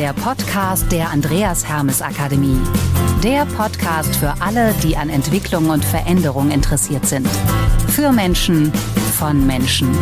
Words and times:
der 0.00 0.14
Podcast 0.14 0.90
der 0.92 1.10
Andreas 1.10 1.68
Hermes 1.68 2.00
Akademie. 2.00 2.56
Der 3.22 3.44
Podcast 3.44 4.16
für 4.16 4.32
alle, 4.40 4.72
die 4.82 4.96
an 4.96 5.10
Entwicklung 5.10 5.68
und 5.68 5.84
Veränderung 5.84 6.50
interessiert 6.50 7.04
sind. 7.04 7.28
Für 7.88 8.10
Menschen, 8.10 8.72
von 9.18 9.46
Menschen. 9.46 9.92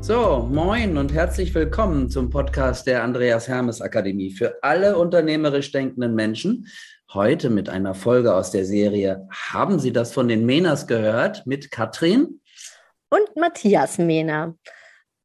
So, 0.00 0.48
moin 0.50 0.96
und 0.96 1.12
herzlich 1.12 1.54
willkommen 1.54 2.08
zum 2.08 2.30
Podcast 2.30 2.86
der 2.86 3.04
Andreas 3.04 3.48
Hermes 3.48 3.82
Akademie 3.82 4.30
für 4.30 4.54
alle 4.62 4.96
unternehmerisch 4.96 5.70
denkenden 5.72 6.14
Menschen. 6.14 6.68
Heute 7.12 7.50
mit 7.50 7.68
einer 7.68 7.94
Folge 7.94 8.34
aus 8.34 8.50
der 8.50 8.64
Serie 8.64 9.28
Haben 9.30 9.78
Sie 9.78 9.92
das 9.92 10.14
von 10.14 10.26
den 10.26 10.46
Menas 10.46 10.86
gehört? 10.86 11.46
mit 11.46 11.70
Katrin 11.70 12.40
und 13.14 13.36
Matthias 13.36 13.98
Mehner. 13.98 14.56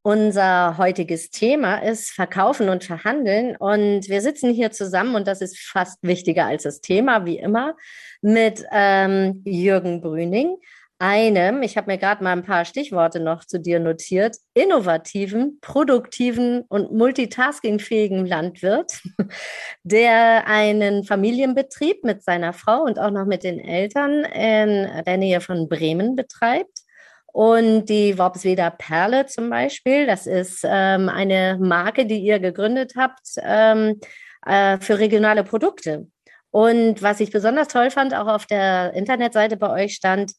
Unser 0.02 0.78
heutiges 0.78 1.30
Thema 1.32 1.80
ist 1.80 2.12
Verkaufen 2.12 2.70
und 2.70 2.84
Verhandeln. 2.84 3.56
Und 3.58 4.08
wir 4.08 4.22
sitzen 4.22 4.54
hier 4.54 4.72
zusammen, 4.72 5.16
und 5.16 5.28
das 5.28 5.42
ist 5.42 5.60
fast 5.60 5.98
wichtiger 6.02 6.46
als 6.46 6.64
das 6.64 6.82
Thema, 6.82 7.26
wie 7.26 7.38
immer, 7.38 7.76
mit 8.22 8.64
ähm, 8.72 9.42
Jürgen 9.44 10.02
Brüning, 10.02 10.58
einem, 11.02 11.64
ich 11.64 11.78
habe 11.78 11.90
mir 11.90 11.98
gerade 11.98 12.24
mal 12.24 12.34
ein 12.34 12.44
paar 12.44 12.66
Stichworte 12.66 13.22
noch 13.22 13.46
zu 13.46 13.58
dir 13.58 13.80
notiert, 13.80 14.36
innovativen, 14.54 15.58
produktiven 15.62 16.64
und 16.68 16.92
multitaskingfähigen 16.92 18.26
Landwirt, 18.26 19.02
der 19.84 20.46
einen 20.46 21.06
Familienbetrieb 21.06 22.04
mit 22.04 22.22
seiner 22.22 22.52
Frau 22.52 22.84
und 22.84 23.00
auch 23.00 23.12
noch 23.12 23.26
mit 23.26 23.44
den 23.44 23.60
Eltern 23.60 24.26
in 24.26 24.90
der 25.06 25.18
Nähe 25.18 25.40
von 25.40 25.70
Bremen 25.70 26.18
betreibt. 26.18 26.84
Und 27.32 27.86
die 27.86 28.18
Worpsweder 28.18 28.72
Perle 28.72 29.26
zum 29.26 29.50
Beispiel, 29.50 30.08
das 30.08 30.28
ist 30.28 30.62
ähm, 30.64 31.10
eine 31.10 31.58
Marke, 31.60 32.06
die 32.06 32.20
ihr 32.20 32.40
gegründet 32.40 32.94
habt 32.98 33.22
ähm, 33.42 34.00
äh, 34.46 34.80
für 34.80 35.00
regionale 35.00 35.44
Produkte. 35.44 36.08
Und 36.52 37.02
was 37.04 37.20
ich 37.20 37.32
besonders 37.32 37.68
toll 37.68 37.92
fand, 37.92 38.16
auch 38.16 38.28
auf 38.28 38.46
der 38.46 38.94
Internetseite 38.94 39.58
bei 39.58 39.70
euch 39.84 39.94
stand, 39.94 40.34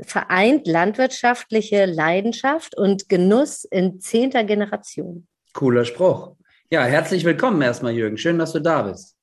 vereint 0.00 0.66
landwirtschaftliche 0.66 1.86
Leidenschaft 1.86 2.76
und 2.76 3.08
Genuss 3.08 3.64
in 3.64 4.00
zehnter 4.00 4.42
Generation. 4.42 5.28
Cooler 5.52 5.84
Spruch. 5.84 6.34
Ja, 6.70 6.84
herzlich 6.84 7.24
willkommen 7.24 7.62
erstmal, 7.62 7.92
Jürgen. 7.92 8.18
Schön, 8.18 8.38
dass 8.38 8.52
du 8.52 8.58
da 8.58 8.82
bist. 8.82 9.14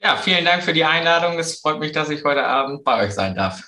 Ja, 0.00 0.16
vielen 0.16 0.44
Dank 0.44 0.62
für 0.62 0.72
die 0.72 0.84
Einladung. 0.84 1.38
Es 1.38 1.60
freut 1.60 1.80
mich, 1.80 1.90
dass 1.92 2.10
ich 2.10 2.22
heute 2.22 2.44
Abend 2.44 2.84
bei 2.84 3.04
euch 3.04 3.12
sein 3.12 3.34
darf. 3.34 3.62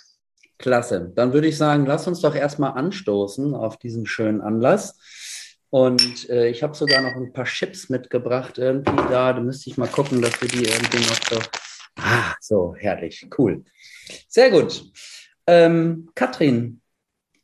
Klasse. 0.65 1.12
Dann 1.15 1.34
würde 1.34 1.47
ich 1.47 1.59
sagen, 1.59 1.84
lass 1.84 2.07
uns 2.07 2.23
doch 2.23 2.34
erstmal 2.34 2.73
anstoßen 2.73 3.55
auf 3.55 3.77
diesen 3.77 4.07
schönen 4.07 4.41
Anlass. 4.41 4.98
Und 5.69 6.31
äh, 6.31 6.48
ich 6.48 6.62
habe 6.62 6.75
sogar 6.75 7.03
noch 7.03 7.15
ein 7.17 7.34
paar 7.34 7.45
Chips 7.45 7.91
mitgebracht 7.91 8.57
irgendwie 8.57 8.97
da. 9.11 9.35
Da 9.35 9.41
müsste 9.41 9.69
ich 9.69 9.77
mal 9.77 9.89
gucken, 9.89 10.23
dass 10.23 10.41
wir 10.41 10.48
die 10.48 10.65
irgendwie 10.65 11.07
noch 11.07 11.20
so. 11.29 11.39
Ah, 11.97 12.35
so 12.41 12.75
herrlich, 12.79 13.29
cool. 13.37 13.62
Sehr 14.27 14.51
gut. 14.51 14.91
Ähm, 15.47 16.09
Katrin, 16.15 16.81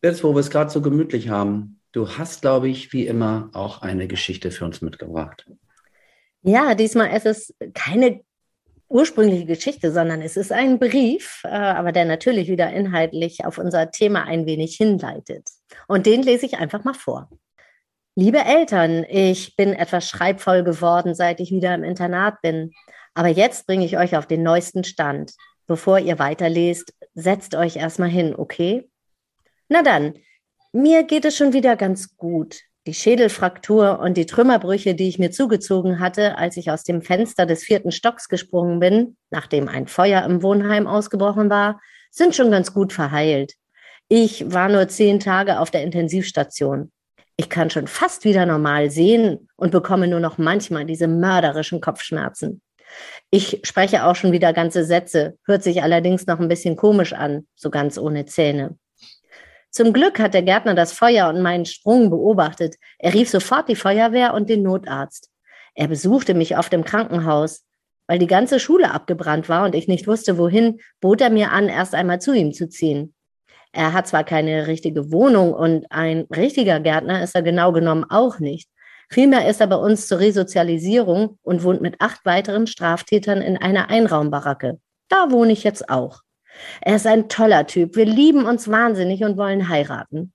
jetzt 0.02 0.24
wo 0.24 0.34
wir 0.34 0.40
es 0.40 0.48
gerade 0.48 0.70
so 0.70 0.80
gemütlich 0.80 1.28
haben, 1.28 1.78
du 1.92 2.08
hast, 2.08 2.40
glaube 2.40 2.70
ich, 2.70 2.94
wie 2.94 3.06
immer 3.06 3.50
auch 3.52 3.82
eine 3.82 4.08
Geschichte 4.08 4.50
für 4.50 4.64
uns 4.64 4.80
mitgebracht. 4.80 5.46
Ja, 6.40 6.74
diesmal 6.74 7.14
ist 7.14 7.26
es 7.26 7.54
keine 7.74 8.22
ursprüngliche 8.90 9.46
Geschichte, 9.46 9.92
sondern 9.92 10.20
es 10.20 10.36
ist 10.36 10.52
ein 10.52 10.78
Brief, 10.78 11.42
äh, 11.44 11.48
aber 11.48 11.92
der 11.92 12.04
natürlich 12.04 12.48
wieder 12.48 12.70
inhaltlich 12.72 13.44
auf 13.46 13.56
unser 13.58 13.90
Thema 13.90 14.24
ein 14.24 14.46
wenig 14.46 14.76
hinleitet. 14.76 15.48
Und 15.86 16.06
den 16.06 16.22
lese 16.22 16.46
ich 16.46 16.58
einfach 16.58 16.84
mal 16.84 16.94
vor. 16.94 17.30
Liebe 18.16 18.40
Eltern, 18.40 19.06
ich 19.08 19.56
bin 19.56 19.72
etwas 19.72 20.08
schreibvoll 20.08 20.64
geworden, 20.64 21.14
seit 21.14 21.40
ich 21.40 21.52
wieder 21.52 21.74
im 21.74 21.84
Internat 21.84 22.42
bin. 22.42 22.72
Aber 23.14 23.28
jetzt 23.28 23.66
bringe 23.66 23.84
ich 23.84 23.96
euch 23.96 24.16
auf 24.16 24.26
den 24.26 24.42
neuesten 24.42 24.84
Stand. 24.84 25.32
Bevor 25.66 26.00
ihr 26.00 26.18
weiterlest, 26.18 26.92
setzt 27.14 27.54
euch 27.54 27.76
erstmal 27.76 28.08
hin, 28.08 28.34
okay? 28.36 28.90
Na 29.68 29.82
dann, 29.82 30.14
mir 30.72 31.04
geht 31.04 31.24
es 31.24 31.36
schon 31.36 31.52
wieder 31.52 31.76
ganz 31.76 32.16
gut. 32.16 32.60
Die 32.90 32.94
Schädelfraktur 32.94 34.00
und 34.00 34.16
die 34.16 34.26
Trümmerbrüche, 34.26 34.96
die 34.96 35.06
ich 35.06 35.20
mir 35.20 35.30
zugezogen 35.30 36.00
hatte, 36.00 36.36
als 36.36 36.56
ich 36.56 36.72
aus 36.72 36.82
dem 36.82 37.02
Fenster 37.02 37.46
des 37.46 37.62
vierten 37.62 37.92
Stocks 37.92 38.28
gesprungen 38.28 38.80
bin, 38.80 39.16
nachdem 39.30 39.68
ein 39.68 39.86
Feuer 39.86 40.24
im 40.24 40.42
Wohnheim 40.42 40.88
ausgebrochen 40.88 41.50
war, 41.50 41.80
sind 42.10 42.34
schon 42.34 42.50
ganz 42.50 42.74
gut 42.74 42.92
verheilt. 42.92 43.52
Ich 44.08 44.52
war 44.52 44.68
nur 44.68 44.88
zehn 44.88 45.20
Tage 45.20 45.60
auf 45.60 45.70
der 45.70 45.84
Intensivstation. 45.84 46.90
Ich 47.36 47.48
kann 47.48 47.70
schon 47.70 47.86
fast 47.86 48.24
wieder 48.24 48.44
normal 48.44 48.90
sehen 48.90 49.48
und 49.54 49.70
bekomme 49.70 50.08
nur 50.08 50.18
noch 50.18 50.38
manchmal 50.38 50.84
diese 50.84 51.06
mörderischen 51.06 51.80
Kopfschmerzen. 51.80 52.60
Ich 53.30 53.60
spreche 53.62 54.04
auch 54.04 54.16
schon 54.16 54.32
wieder 54.32 54.52
ganze 54.52 54.84
Sätze, 54.84 55.38
hört 55.46 55.62
sich 55.62 55.84
allerdings 55.84 56.26
noch 56.26 56.40
ein 56.40 56.48
bisschen 56.48 56.74
komisch 56.74 57.12
an, 57.12 57.46
so 57.54 57.70
ganz 57.70 57.98
ohne 57.98 58.26
Zähne. 58.26 58.76
Zum 59.70 59.92
Glück 59.92 60.18
hat 60.18 60.34
der 60.34 60.42
Gärtner 60.42 60.74
das 60.74 60.92
Feuer 60.92 61.28
und 61.28 61.42
meinen 61.42 61.64
Sprung 61.64 62.10
beobachtet. 62.10 62.76
Er 62.98 63.14
rief 63.14 63.30
sofort 63.30 63.68
die 63.68 63.76
Feuerwehr 63.76 64.34
und 64.34 64.50
den 64.50 64.62
Notarzt. 64.62 65.30
Er 65.74 65.88
besuchte 65.88 66.34
mich 66.34 66.56
auf 66.56 66.68
dem 66.68 66.84
Krankenhaus. 66.84 67.64
Weil 68.08 68.18
die 68.18 68.26
ganze 68.26 68.58
Schule 68.58 68.92
abgebrannt 68.92 69.48
war 69.48 69.64
und 69.64 69.76
ich 69.76 69.86
nicht 69.86 70.08
wusste, 70.08 70.36
wohin, 70.36 70.80
bot 71.00 71.20
er 71.20 71.30
mir 71.30 71.52
an, 71.52 71.68
erst 71.68 71.94
einmal 71.94 72.20
zu 72.20 72.32
ihm 72.32 72.52
zu 72.52 72.68
ziehen. 72.68 73.14
Er 73.70 73.92
hat 73.92 74.08
zwar 74.08 74.24
keine 74.24 74.66
richtige 74.66 75.12
Wohnung 75.12 75.54
und 75.54 75.86
ein 75.90 76.26
richtiger 76.34 76.80
Gärtner 76.80 77.22
ist 77.22 77.36
er 77.36 77.42
genau 77.42 77.70
genommen 77.70 78.04
auch 78.08 78.40
nicht. 78.40 78.68
Vielmehr 79.08 79.48
ist 79.48 79.60
er 79.60 79.68
bei 79.68 79.76
uns 79.76 80.08
zur 80.08 80.18
Resozialisierung 80.18 81.38
und 81.42 81.62
wohnt 81.62 81.80
mit 81.80 82.00
acht 82.00 82.24
weiteren 82.24 82.66
Straftätern 82.66 83.42
in 83.42 83.56
einer 83.56 83.90
Einraumbaracke. 83.90 84.80
Da 85.08 85.30
wohne 85.30 85.52
ich 85.52 85.62
jetzt 85.62 85.88
auch. 85.88 86.22
Er 86.80 86.96
ist 86.96 87.06
ein 87.06 87.28
toller 87.28 87.66
Typ. 87.66 87.96
Wir 87.96 88.06
lieben 88.06 88.46
uns 88.46 88.70
wahnsinnig 88.70 89.22
und 89.24 89.36
wollen 89.36 89.68
heiraten. 89.68 90.32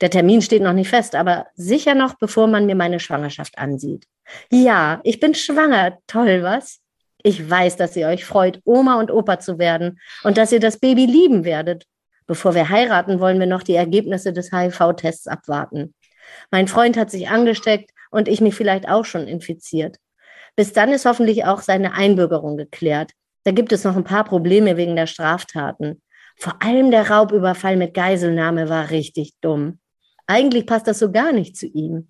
Der 0.00 0.10
Termin 0.10 0.42
steht 0.42 0.62
noch 0.62 0.72
nicht 0.72 0.88
fest, 0.88 1.14
aber 1.14 1.46
sicher 1.54 1.94
noch, 1.94 2.14
bevor 2.14 2.46
man 2.46 2.66
mir 2.66 2.74
meine 2.74 3.00
Schwangerschaft 3.00 3.58
ansieht. 3.58 4.06
Ja, 4.50 5.00
ich 5.04 5.20
bin 5.20 5.34
schwanger. 5.34 5.98
Toll, 6.06 6.42
was? 6.42 6.80
Ich 7.22 7.48
weiß, 7.48 7.76
dass 7.76 7.96
ihr 7.96 8.06
euch 8.06 8.24
freut, 8.24 8.60
Oma 8.64 8.98
und 8.98 9.10
Opa 9.10 9.38
zu 9.40 9.58
werden 9.58 9.98
und 10.24 10.36
dass 10.36 10.52
ihr 10.52 10.60
das 10.60 10.78
Baby 10.78 11.06
lieben 11.06 11.44
werdet. 11.44 11.84
Bevor 12.26 12.54
wir 12.54 12.68
heiraten, 12.68 13.20
wollen 13.20 13.38
wir 13.38 13.46
noch 13.46 13.62
die 13.62 13.74
Ergebnisse 13.74 14.32
des 14.32 14.52
HIV-Tests 14.52 15.26
abwarten. 15.26 15.94
Mein 16.50 16.68
Freund 16.68 16.96
hat 16.96 17.10
sich 17.10 17.28
angesteckt 17.28 17.90
und 18.10 18.28
ich 18.28 18.40
mich 18.40 18.54
vielleicht 18.54 18.88
auch 18.88 19.04
schon 19.04 19.26
infiziert. 19.26 19.96
Bis 20.56 20.72
dann 20.72 20.92
ist 20.92 21.04
hoffentlich 21.04 21.44
auch 21.44 21.60
seine 21.60 21.94
Einbürgerung 21.94 22.56
geklärt. 22.56 23.12
Da 23.44 23.52
gibt 23.52 23.72
es 23.72 23.84
noch 23.84 23.96
ein 23.96 24.04
paar 24.04 24.24
Probleme 24.24 24.76
wegen 24.76 24.96
der 24.96 25.06
Straftaten. 25.06 26.02
Vor 26.36 26.60
allem 26.62 26.90
der 26.90 27.10
Raubüberfall 27.10 27.76
mit 27.76 27.94
Geiselnahme 27.94 28.68
war 28.68 28.90
richtig 28.90 29.34
dumm. 29.40 29.78
Eigentlich 30.26 30.66
passt 30.66 30.86
das 30.86 30.98
so 30.98 31.12
gar 31.12 31.32
nicht 31.32 31.56
zu 31.56 31.66
ihm. 31.66 32.08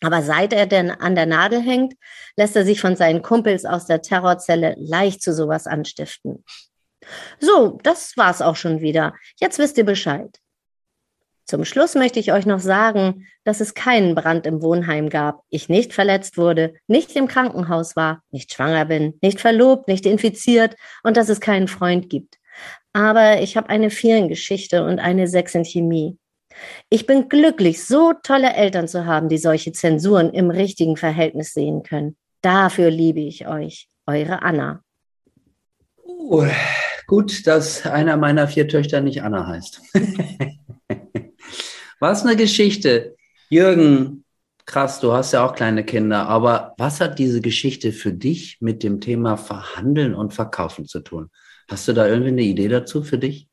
Aber 0.00 0.22
seit 0.22 0.52
er 0.52 0.66
denn 0.66 0.90
an 0.90 1.14
der 1.14 1.26
Nadel 1.26 1.60
hängt, 1.60 1.94
lässt 2.36 2.56
er 2.56 2.64
sich 2.64 2.80
von 2.80 2.96
seinen 2.96 3.22
Kumpels 3.22 3.64
aus 3.64 3.86
der 3.86 4.02
Terrorzelle 4.02 4.74
leicht 4.78 5.22
zu 5.22 5.32
sowas 5.32 5.66
anstiften. 5.66 6.44
So, 7.40 7.78
das 7.82 8.16
war's 8.16 8.42
auch 8.42 8.56
schon 8.56 8.80
wieder. 8.80 9.14
Jetzt 9.40 9.58
wisst 9.58 9.78
ihr 9.78 9.84
Bescheid. 9.84 10.38
Zum 11.44 11.64
Schluss 11.64 11.94
möchte 11.94 12.20
ich 12.20 12.32
euch 12.32 12.46
noch 12.46 12.60
sagen, 12.60 13.26
dass 13.44 13.60
es 13.60 13.74
keinen 13.74 14.14
Brand 14.14 14.46
im 14.46 14.62
Wohnheim 14.62 15.08
gab, 15.08 15.42
ich 15.50 15.68
nicht 15.68 15.92
verletzt 15.92 16.38
wurde, 16.38 16.74
nicht 16.86 17.14
im 17.16 17.26
Krankenhaus 17.26 17.96
war, 17.96 18.22
nicht 18.30 18.52
schwanger 18.52 18.84
bin, 18.84 19.18
nicht 19.20 19.40
verlobt, 19.40 19.88
nicht 19.88 20.06
infiziert 20.06 20.76
und 21.02 21.16
dass 21.16 21.28
es 21.28 21.40
keinen 21.40 21.68
Freund 21.68 22.08
gibt. 22.08 22.38
Aber 22.92 23.40
ich 23.40 23.56
habe 23.56 23.70
eine 23.70 23.90
Vierengeschichte 23.90 24.84
und 24.84 24.98
eine 24.98 25.26
Sechs 25.26 25.54
in 25.54 25.64
Chemie. 25.64 26.18
Ich 26.90 27.06
bin 27.06 27.28
glücklich, 27.28 27.84
so 27.84 28.12
tolle 28.22 28.52
Eltern 28.52 28.86
zu 28.86 29.06
haben, 29.06 29.28
die 29.28 29.38
solche 29.38 29.72
Zensuren 29.72 30.30
im 30.30 30.50
richtigen 30.50 30.96
Verhältnis 30.96 31.54
sehen 31.54 31.82
können. 31.82 32.16
Dafür 32.42 32.90
liebe 32.90 33.20
ich 33.20 33.48
euch. 33.48 33.88
Eure 34.06 34.42
Anna. 34.42 34.82
Uh, 36.04 36.46
gut, 37.06 37.46
dass 37.46 37.86
einer 37.86 38.16
meiner 38.16 38.48
vier 38.48 38.68
Töchter 38.68 39.00
nicht 39.00 39.22
Anna 39.22 39.46
heißt. 39.46 39.80
Was 42.02 42.26
eine 42.26 42.34
Geschichte. 42.34 43.14
Jürgen, 43.48 44.24
krass, 44.66 44.98
du 44.98 45.12
hast 45.12 45.30
ja 45.30 45.46
auch 45.46 45.54
kleine 45.54 45.84
Kinder, 45.84 46.26
aber 46.26 46.74
was 46.76 47.00
hat 47.00 47.20
diese 47.20 47.40
Geschichte 47.40 47.92
für 47.92 48.12
dich 48.12 48.56
mit 48.58 48.82
dem 48.82 49.00
Thema 49.00 49.36
Verhandeln 49.36 50.12
und 50.12 50.34
Verkaufen 50.34 50.84
zu 50.84 50.98
tun? 50.98 51.30
Hast 51.70 51.86
du 51.86 51.92
da 51.92 52.08
irgendwie 52.08 52.30
eine 52.30 52.42
Idee 52.42 52.66
dazu 52.66 53.04
für 53.04 53.18
dich? 53.18 53.46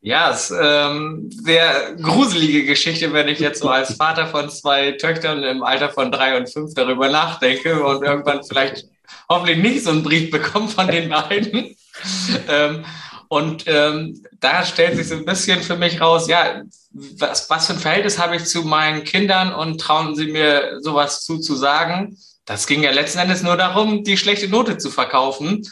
Ja, 0.00 0.30
es 0.30 0.50
ist 0.50 0.56
ähm, 0.58 1.28
sehr 1.30 1.96
gruselige 2.00 2.64
Geschichte, 2.64 3.12
wenn 3.12 3.28
ich 3.28 3.40
jetzt 3.40 3.60
so 3.60 3.68
als 3.68 3.94
Vater 3.94 4.28
von 4.28 4.48
zwei 4.48 4.92
Töchtern 4.92 5.42
im 5.42 5.62
Alter 5.62 5.90
von 5.90 6.10
drei 6.10 6.34
und 6.34 6.50
fünf 6.50 6.72
darüber 6.72 7.10
nachdenke 7.10 7.84
und 7.84 8.02
irgendwann 8.02 8.42
vielleicht 8.42 8.86
hoffentlich 9.28 9.58
nicht 9.58 9.84
so 9.84 9.90
einen 9.90 10.02
Brief 10.02 10.30
bekomme 10.30 10.68
von 10.68 10.86
den 10.86 11.10
beiden. 11.10 11.76
ähm, 12.48 12.86
Und 13.28 13.64
ähm, 13.66 14.24
da 14.40 14.64
stellt 14.64 14.96
sich 14.96 15.08
so 15.08 15.14
ein 15.14 15.26
bisschen 15.26 15.62
für 15.62 15.76
mich 15.76 16.00
raus, 16.00 16.28
ja, 16.28 16.62
was, 16.90 17.48
was 17.50 17.66
für 17.66 17.74
ein 17.74 17.78
Verhältnis 17.78 18.18
habe 18.18 18.36
ich 18.36 18.46
zu 18.46 18.62
meinen 18.62 19.04
Kindern 19.04 19.52
und 19.52 19.80
trauen 19.80 20.16
sie 20.16 20.28
mir 20.28 20.78
sowas 20.80 21.24
zuzusagen? 21.24 22.18
Das 22.46 22.66
ging 22.66 22.82
ja 22.82 22.90
letzten 22.90 23.18
Endes 23.18 23.42
nur 23.42 23.58
darum, 23.58 24.04
die 24.04 24.16
schlechte 24.16 24.48
Note 24.48 24.78
zu 24.78 24.90
verkaufen 24.90 25.62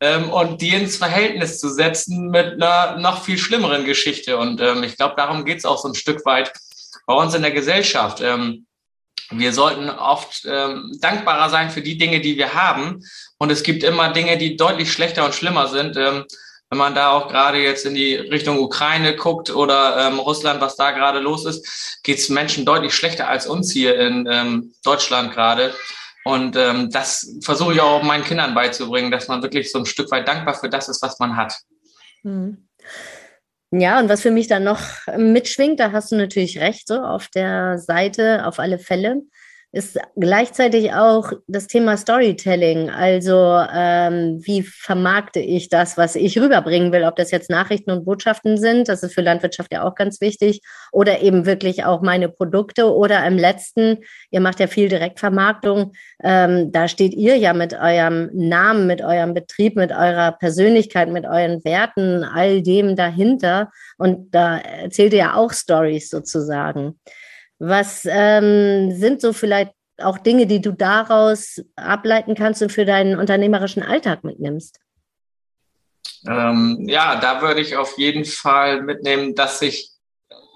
ähm, 0.00 0.28
und 0.30 0.60
die 0.60 0.70
ins 0.70 0.96
Verhältnis 0.96 1.60
zu 1.60 1.68
setzen 1.68 2.30
mit 2.30 2.54
einer 2.54 2.98
noch 2.98 3.22
viel 3.22 3.38
schlimmeren 3.38 3.84
Geschichte. 3.84 4.36
Und 4.36 4.60
ähm, 4.60 4.82
ich 4.82 4.96
glaube, 4.96 5.14
darum 5.16 5.44
geht 5.44 5.58
es 5.58 5.64
auch 5.64 5.78
so 5.78 5.88
ein 5.88 5.94
Stück 5.94 6.26
weit 6.26 6.52
bei 7.06 7.14
uns 7.14 7.34
in 7.34 7.42
der 7.42 7.52
Gesellschaft. 7.52 8.20
Ähm, 8.20 8.66
wir 9.30 9.52
sollten 9.52 9.88
oft 9.88 10.44
ähm, 10.46 10.98
dankbarer 11.00 11.48
sein 11.48 11.70
für 11.70 11.80
die 11.80 11.96
Dinge, 11.96 12.20
die 12.20 12.36
wir 12.36 12.54
haben. 12.54 13.02
Und 13.38 13.50
es 13.50 13.62
gibt 13.62 13.84
immer 13.84 14.12
Dinge, 14.12 14.36
die 14.36 14.56
deutlich 14.56 14.92
schlechter 14.92 15.24
und 15.24 15.34
schlimmer 15.34 15.68
sind. 15.68 15.96
Ähm, 15.96 16.24
wenn 16.74 16.78
man 16.78 16.96
da 16.96 17.12
auch 17.12 17.28
gerade 17.28 17.58
jetzt 17.58 17.86
in 17.86 17.94
die 17.94 18.16
Richtung 18.16 18.58
Ukraine 18.58 19.14
guckt 19.14 19.54
oder 19.54 20.08
ähm, 20.08 20.18
Russland, 20.18 20.60
was 20.60 20.74
da 20.74 20.90
gerade 20.90 21.20
los 21.20 21.44
ist, 21.44 22.02
geht 22.02 22.18
es 22.18 22.28
Menschen 22.28 22.66
deutlich 22.66 22.92
schlechter 22.92 23.28
als 23.28 23.46
uns 23.46 23.70
hier 23.70 23.96
in 23.96 24.26
ähm, 24.28 24.74
Deutschland 24.82 25.32
gerade. 25.32 25.72
Und 26.24 26.56
ähm, 26.56 26.90
das 26.90 27.38
versuche 27.42 27.74
ich 27.74 27.80
auch 27.80 28.02
meinen 28.02 28.24
Kindern 28.24 28.54
beizubringen, 28.54 29.12
dass 29.12 29.28
man 29.28 29.40
wirklich 29.40 29.70
so 29.70 29.78
ein 29.78 29.86
Stück 29.86 30.10
weit 30.10 30.26
dankbar 30.26 30.54
für 30.54 30.68
das 30.68 30.88
ist, 30.88 31.00
was 31.00 31.20
man 31.20 31.36
hat. 31.36 31.54
Mhm. 32.24 32.66
Ja, 33.70 34.00
und 34.00 34.08
was 34.08 34.22
für 34.22 34.32
mich 34.32 34.48
dann 34.48 34.64
noch 34.64 34.80
mitschwingt, 35.16 35.78
da 35.78 35.92
hast 35.92 36.10
du 36.10 36.16
natürlich 36.16 36.58
recht, 36.58 36.88
so 36.88 36.98
auf 36.98 37.28
der 37.28 37.78
Seite 37.78 38.46
auf 38.46 38.58
alle 38.58 38.80
Fälle 38.80 39.22
ist 39.74 39.98
gleichzeitig 40.14 40.92
auch 40.92 41.32
das 41.48 41.66
Thema 41.66 41.96
Storytelling. 41.96 42.90
Also 42.90 43.60
ähm, 43.74 44.40
wie 44.44 44.62
vermarkte 44.62 45.40
ich 45.40 45.68
das, 45.68 45.96
was 45.96 46.14
ich 46.14 46.38
rüberbringen 46.38 46.92
will, 46.92 47.02
ob 47.02 47.16
das 47.16 47.32
jetzt 47.32 47.50
Nachrichten 47.50 47.90
und 47.90 48.04
Botschaften 48.04 48.56
sind, 48.56 48.88
das 48.88 49.02
ist 49.02 49.14
für 49.14 49.20
Landwirtschaft 49.20 49.72
ja 49.72 49.82
auch 49.82 49.96
ganz 49.96 50.20
wichtig, 50.20 50.62
oder 50.92 51.22
eben 51.22 51.44
wirklich 51.44 51.84
auch 51.84 52.02
meine 52.02 52.28
Produkte 52.28 52.94
oder 52.94 53.26
im 53.26 53.36
letzten, 53.36 53.98
ihr 54.30 54.40
macht 54.40 54.60
ja 54.60 54.68
viel 54.68 54.88
Direktvermarktung, 54.88 55.92
ähm, 56.22 56.70
da 56.70 56.86
steht 56.86 57.14
ihr 57.14 57.36
ja 57.36 57.52
mit 57.52 57.74
eurem 57.74 58.30
Namen, 58.32 58.86
mit 58.86 59.02
eurem 59.02 59.34
Betrieb, 59.34 59.74
mit 59.74 59.90
eurer 59.90 60.32
Persönlichkeit, 60.32 61.08
mit 61.08 61.26
euren 61.26 61.64
Werten, 61.64 62.22
all 62.22 62.62
dem 62.62 62.94
dahinter 62.94 63.72
und 63.98 64.32
da 64.32 64.58
erzählt 64.58 65.12
ihr 65.14 65.18
ja 65.18 65.34
auch 65.34 65.52
Stories 65.52 66.10
sozusagen. 66.10 67.00
Was 67.58 68.06
ähm, 68.06 68.92
sind 68.92 69.20
so 69.20 69.32
vielleicht 69.32 69.72
auch 69.98 70.18
Dinge, 70.18 70.46
die 70.46 70.60
du 70.60 70.72
daraus 70.72 71.62
ableiten 71.76 72.34
kannst 72.34 72.62
und 72.62 72.72
für 72.72 72.84
deinen 72.84 73.18
unternehmerischen 73.18 73.82
Alltag 73.82 74.24
mitnimmst? 74.24 74.80
Ähm, 76.26 76.84
ja, 76.88 77.16
da 77.16 77.42
würde 77.42 77.60
ich 77.60 77.76
auf 77.76 77.98
jeden 77.98 78.24
Fall 78.24 78.82
mitnehmen, 78.82 79.34
dass 79.34 79.58
sich 79.58 79.90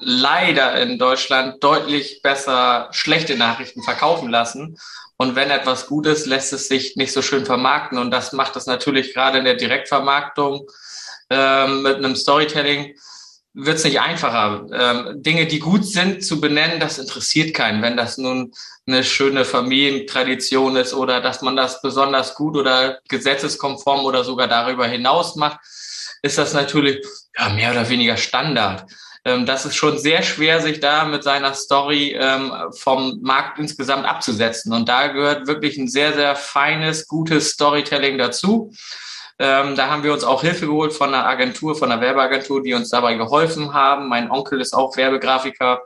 leider 0.01 0.81
in 0.81 0.99
Deutschland 0.99 1.63
deutlich 1.63 2.23
besser 2.23 2.89
schlechte 2.93 3.37
Nachrichten 3.37 3.83
verkaufen 3.83 4.31
lassen. 4.31 4.79
Und 5.17 5.35
wenn 5.35 5.51
etwas 5.51 5.87
gut 5.87 6.07
ist, 6.07 6.27
lässt 6.27 6.53
es 6.53 6.69
sich 6.69 6.97
nicht 6.97 7.13
so 7.13 7.23
schön 7.23 7.45
vermarkten. 7.45 7.99
Und 7.99 8.11
das 8.11 8.33
macht 8.33 8.57
es 8.57 8.67
natürlich 8.67 9.13
gerade 9.13 9.39
in 9.39 9.45
der 9.45 9.57
Direktvermarktung 9.57 10.69
ähm, 11.31 11.83
mit 11.83 11.97
einem 11.97 12.15
Storytelling 12.15 12.95
wird 13.55 13.79
es 13.79 13.85
nicht 13.85 14.01
einfacher. 14.01 14.67
Ähm, 14.73 15.23
Dinge, 15.23 15.47
die 15.47 15.59
gut 15.59 15.85
sind, 15.85 16.25
zu 16.25 16.41
benennen, 16.41 16.81
das 16.81 16.99
interessiert 16.99 17.55
keinen. 17.55 17.83
Wenn 17.83 17.97
das 17.97 18.19
nun 18.19 18.53
eine 18.87 19.05
schöne 19.05 19.45
Familientradition 19.45 20.77
ist 20.77 20.95
oder 20.95 21.21
dass 21.21 21.43
man 21.43 21.57
das 21.57 21.83
besonders 21.83 22.35
gut 22.35 22.57
oder 22.57 22.99
gesetzeskonform 23.09 24.05
oder 24.05 24.25
sogar 24.25 24.49
darüber 24.49 24.87
hinaus 24.87 25.37
macht, 25.37 25.61
ist 26.23 26.39
das 26.39 26.53
natürlich 26.53 27.05
ja, 27.37 27.49
mehr 27.51 27.73
oder 27.73 27.89
weniger 27.89 28.17
Standard. 28.17 28.85
Ähm, 29.25 29.47
das 29.47 29.65
ist 29.65 29.77
schon 29.77 29.99
sehr 29.99 30.23
schwer, 30.23 30.61
sich 30.61 30.81
da 30.81 31.05
mit 31.05 31.23
seiner 31.23 31.55
Story 31.55 32.17
ähm, 32.19 32.53
vom 32.77 33.19
Markt 33.23 33.59
insgesamt 33.59 34.07
abzusetzen. 34.07 34.73
Und 34.73 34.89
da 34.89 35.09
gehört 35.09 35.47
wirklich 35.47 35.77
ein 35.77 35.89
sehr, 35.89 36.13
sehr 36.15 36.37
feines, 36.37 37.07
gutes 37.07 37.51
Storytelling 37.51 38.19
dazu. 38.19 38.73
Ähm, 39.41 39.77
da 39.77 39.89
haben 39.89 40.03
wir 40.03 40.13
uns 40.13 40.25
auch 40.25 40.43
Hilfe 40.43 40.67
geholt 40.67 40.93
von 40.93 41.15
einer 41.15 41.27
Agentur, 41.27 41.77
von 41.77 41.93
einer 41.93 42.01
Werbeagentur, 42.01 42.63
die 42.63 42.75
uns 42.75 42.91
dabei 42.91 43.15
geholfen 43.15 43.73
haben. 43.73 44.09
Mein 44.09 44.31
Onkel 44.31 44.61
ist 44.61 44.75
auch 44.75 44.97
Werbegrafiker, 44.97 45.83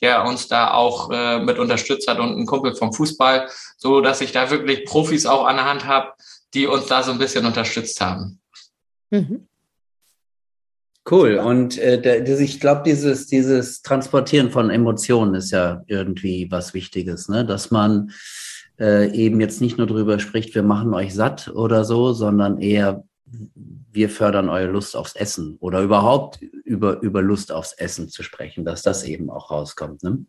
der 0.00 0.24
uns 0.24 0.48
da 0.48 0.72
auch 0.72 1.10
äh, 1.10 1.38
mit 1.38 1.58
unterstützt 1.58 2.08
hat 2.08 2.18
und 2.18 2.36
ein 2.36 2.46
Kumpel 2.46 2.74
vom 2.74 2.92
Fußball, 2.92 3.48
so 3.76 4.00
dass 4.00 4.20
ich 4.20 4.32
da 4.32 4.50
wirklich 4.50 4.84
Profis 4.84 5.24
auch 5.24 5.46
an 5.46 5.56
der 5.56 5.66
Hand 5.66 5.86
habe, 5.86 6.12
die 6.52 6.66
uns 6.66 6.86
da 6.86 7.02
so 7.02 7.12
ein 7.12 7.18
bisschen 7.18 7.46
unterstützt 7.46 8.00
haben. 8.00 8.40
Mhm. 9.10 9.46
Cool. 11.08 11.36
Und 11.36 11.78
äh, 11.78 12.00
der, 12.00 12.26
ich 12.40 12.58
glaube, 12.58 12.82
dieses, 12.84 13.28
dieses 13.28 13.82
Transportieren 13.82 14.50
von 14.50 14.70
Emotionen 14.70 15.36
ist 15.36 15.52
ja 15.52 15.82
irgendwie 15.86 16.48
was 16.50 16.74
Wichtiges, 16.74 17.28
ne? 17.28 17.44
Dass 17.46 17.70
man 17.70 18.10
äh, 18.78 19.10
eben 19.12 19.40
jetzt 19.40 19.60
nicht 19.60 19.78
nur 19.78 19.86
drüber 19.86 20.18
spricht, 20.18 20.54
wir 20.54 20.62
machen 20.62 20.94
euch 20.94 21.14
satt 21.14 21.48
oder 21.48 21.84
so, 21.84 22.12
sondern 22.12 22.60
eher 22.60 23.04
wir 23.96 24.10
fördern 24.10 24.48
eure 24.48 24.70
Lust 24.70 24.94
aufs 24.94 25.16
Essen 25.16 25.56
oder 25.60 25.80
überhaupt 25.80 26.40
über, 26.42 27.00
über 27.00 27.22
Lust 27.22 27.50
aufs 27.50 27.72
Essen 27.72 28.08
zu 28.08 28.22
sprechen, 28.22 28.64
dass 28.64 28.82
das 28.82 29.04
eben 29.04 29.30
auch 29.30 29.50
rauskommt. 29.50 30.02
Ne? 30.02 30.26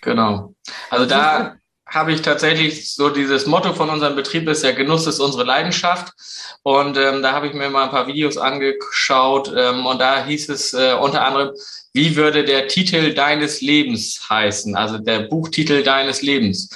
Genau. 0.00 0.54
Also 0.90 1.06
da 1.06 1.56
habe 1.86 2.12
ich 2.12 2.22
tatsächlich 2.22 2.94
so 2.94 3.10
dieses 3.10 3.46
Motto 3.46 3.74
von 3.74 3.90
unserem 3.90 4.16
Betrieb 4.16 4.48
ist, 4.48 4.64
der 4.64 4.72
Genuss 4.72 5.06
ist 5.06 5.20
unsere 5.20 5.44
Leidenschaft. 5.44 6.12
Und 6.62 6.96
ähm, 6.96 7.22
da 7.22 7.32
habe 7.32 7.46
ich 7.46 7.54
mir 7.54 7.68
mal 7.68 7.84
ein 7.84 7.90
paar 7.90 8.06
Videos 8.06 8.38
angeschaut 8.38 9.52
ähm, 9.54 9.84
und 9.84 10.00
da 10.00 10.24
hieß 10.24 10.48
es 10.48 10.72
äh, 10.72 10.94
unter 10.94 11.24
anderem, 11.24 11.50
wie 11.92 12.16
würde 12.16 12.44
der 12.44 12.68
Titel 12.68 13.12
deines 13.12 13.60
Lebens 13.60 14.26
heißen, 14.28 14.74
also 14.76 14.98
der 14.98 15.20
Buchtitel 15.20 15.82
deines 15.82 16.22
Lebens. 16.22 16.70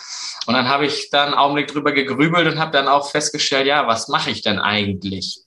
Und 0.48 0.54
dann 0.54 0.70
habe 0.70 0.86
ich 0.86 1.10
dann 1.10 1.28
einen 1.28 1.34
Augenblick 1.34 1.68
drüber 1.68 1.92
gegrübelt 1.92 2.46
und 2.46 2.58
habe 2.58 2.70
dann 2.70 2.88
auch 2.88 3.10
festgestellt, 3.10 3.66
ja, 3.66 3.86
was 3.86 4.08
mache 4.08 4.30
ich 4.30 4.40
denn 4.40 4.58
eigentlich? 4.58 5.42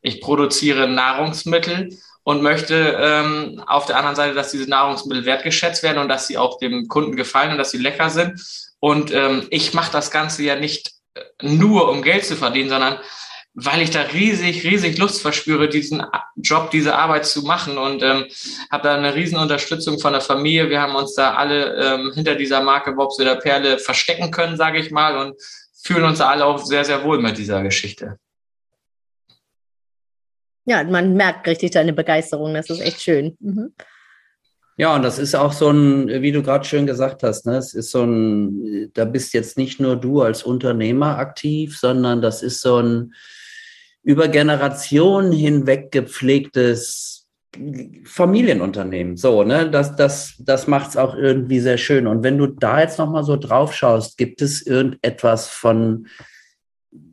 Ich 0.00 0.22
produziere 0.22 0.88
Nahrungsmittel 0.88 1.90
und 2.22 2.40
möchte 2.40 2.96
ähm, 2.98 3.62
auf 3.66 3.84
der 3.84 3.98
anderen 3.98 4.16
Seite, 4.16 4.34
dass 4.34 4.50
diese 4.50 4.70
Nahrungsmittel 4.70 5.26
wertgeschätzt 5.26 5.82
werden 5.82 5.98
und 5.98 6.08
dass 6.08 6.26
sie 6.26 6.38
auch 6.38 6.56
dem 6.56 6.88
Kunden 6.88 7.16
gefallen 7.16 7.52
und 7.52 7.58
dass 7.58 7.70
sie 7.70 7.76
lecker 7.76 8.08
sind. 8.08 8.40
Und 8.78 9.12
ähm, 9.12 9.46
ich 9.50 9.74
mache 9.74 9.92
das 9.92 10.10
Ganze 10.10 10.42
ja 10.42 10.56
nicht 10.56 10.90
nur, 11.42 11.90
um 11.90 12.00
Geld 12.00 12.24
zu 12.24 12.34
verdienen, 12.34 12.70
sondern 12.70 12.98
weil 13.54 13.82
ich 13.82 13.90
da 13.90 14.02
riesig, 14.02 14.64
riesig 14.64 14.98
Lust 14.98 15.22
verspüre, 15.22 15.68
diesen 15.68 16.02
Job, 16.36 16.70
diese 16.70 16.94
Arbeit 16.94 17.26
zu 17.26 17.42
machen 17.42 17.78
und 17.78 18.02
ähm, 18.02 18.26
habe 18.70 18.84
da 18.84 18.94
eine 18.94 19.14
riesen 19.14 19.38
Unterstützung 19.38 19.98
von 19.98 20.12
der 20.12 20.20
Familie. 20.20 20.70
Wir 20.70 20.80
haben 20.80 20.94
uns 20.94 21.14
da 21.14 21.34
alle 21.34 21.74
ähm, 21.74 22.12
hinter 22.14 22.36
dieser 22.36 22.62
Marke 22.62 22.92
Bobs 22.92 23.18
oder 23.20 23.36
Perle 23.36 23.78
verstecken 23.78 24.30
können, 24.30 24.56
sage 24.56 24.78
ich 24.78 24.90
mal, 24.90 25.16
und 25.16 25.34
fühlen 25.82 26.04
uns 26.04 26.20
alle 26.20 26.44
auch 26.44 26.64
sehr, 26.64 26.84
sehr 26.84 27.02
wohl 27.02 27.20
mit 27.20 27.38
dieser 27.38 27.62
Geschichte. 27.62 28.18
Ja, 30.64 30.84
man 30.84 31.14
merkt 31.14 31.48
richtig 31.48 31.72
deine 31.72 31.92
Begeisterung. 31.92 32.54
Das 32.54 32.70
ist 32.70 32.80
echt 32.80 33.02
schön. 33.02 33.36
Mhm. 33.40 33.74
Ja, 34.76 34.94
und 34.94 35.02
das 35.02 35.18
ist 35.18 35.34
auch 35.34 35.52
so 35.52 35.70
ein, 35.70 36.08
wie 36.22 36.32
du 36.32 36.42
gerade 36.42 36.64
schön 36.64 36.86
gesagt 36.86 37.22
hast, 37.22 37.44
ne, 37.44 37.56
es 37.56 37.74
ist 37.74 37.90
so 37.90 38.04
ein, 38.04 38.90
da 38.94 39.04
bist 39.04 39.34
jetzt 39.34 39.58
nicht 39.58 39.78
nur 39.78 39.96
du 39.96 40.22
als 40.22 40.42
Unternehmer 40.42 41.18
aktiv, 41.18 41.76
sondern 41.78 42.22
das 42.22 42.42
ist 42.42 42.62
so 42.62 42.78
ein, 42.78 43.12
über 44.02 44.28
Generationen 44.28 45.32
hinweg 45.32 45.92
gepflegtes 45.92 47.20
Familienunternehmen. 48.04 49.16
So, 49.16 49.42
ne, 49.42 49.68
das, 49.68 49.96
das, 49.96 50.34
das 50.38 50.66
macht 50.68 50.90
es 50.90 50.96
auch 50.96 51.14
irgendwie 51.16 51.58
sehr 51.60 51.78
schön. 51.78 52.06
Und 52.06 52.22
wenn 52.22 52.38
du 52.38 52.46
da 52.46 52.80
jetzt 52.80 52.98
nochmal 52.98 53.24
so 53.24 53.36
drauf 53.36 53.74
schaust, 53.74 54.16
gibt 54.16 54.40
es 54.40 54.64
irgendetwas 54.64 55.48
von, 55.48 56.06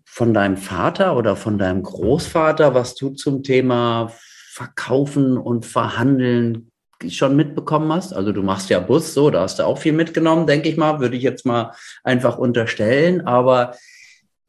von 0.06 0.34
deinem 0.34 0.58
Vater 0.58 1.18
oder 1.18 1.36
von 1.36 1.58
deinem 1.58 1.82
Großvater, 1.82 2.76
was 2.76 2.96
du 2.96 3.10
zum 3.10 3.42
Thema 3.42 4.12
Verkaufen 4.52 5.38
und 5.38 5.66
Verhandeln 5.66 6.72
schon 7.10 7.36
mitbekommen 7.36 7.92
hast? 7.92 8.14
Also 8.14 8.32
du 8.32 8.44
machst 8.44 8.70
ja 8.70 8.80
Bus, 8.80 9.16
so, 9.16 9.32
da 9.32 9.42
hast 9.42 9.58
du 9.58 9.64
auch 9.64 9.80
viel 9.80 9.94
mitgenommen, 9.94 10.46
denke 10.46 10.70
ich 10.70 10.78
mal, 10.78 11.00
würde 11.00 11.18
ich 11.18 11.24
jetzt 11.24 11.48
mal 11.48 11.74
einfach 12.04 12.38
unterstellen. 12.38 13.26
Aber 13.26 13.76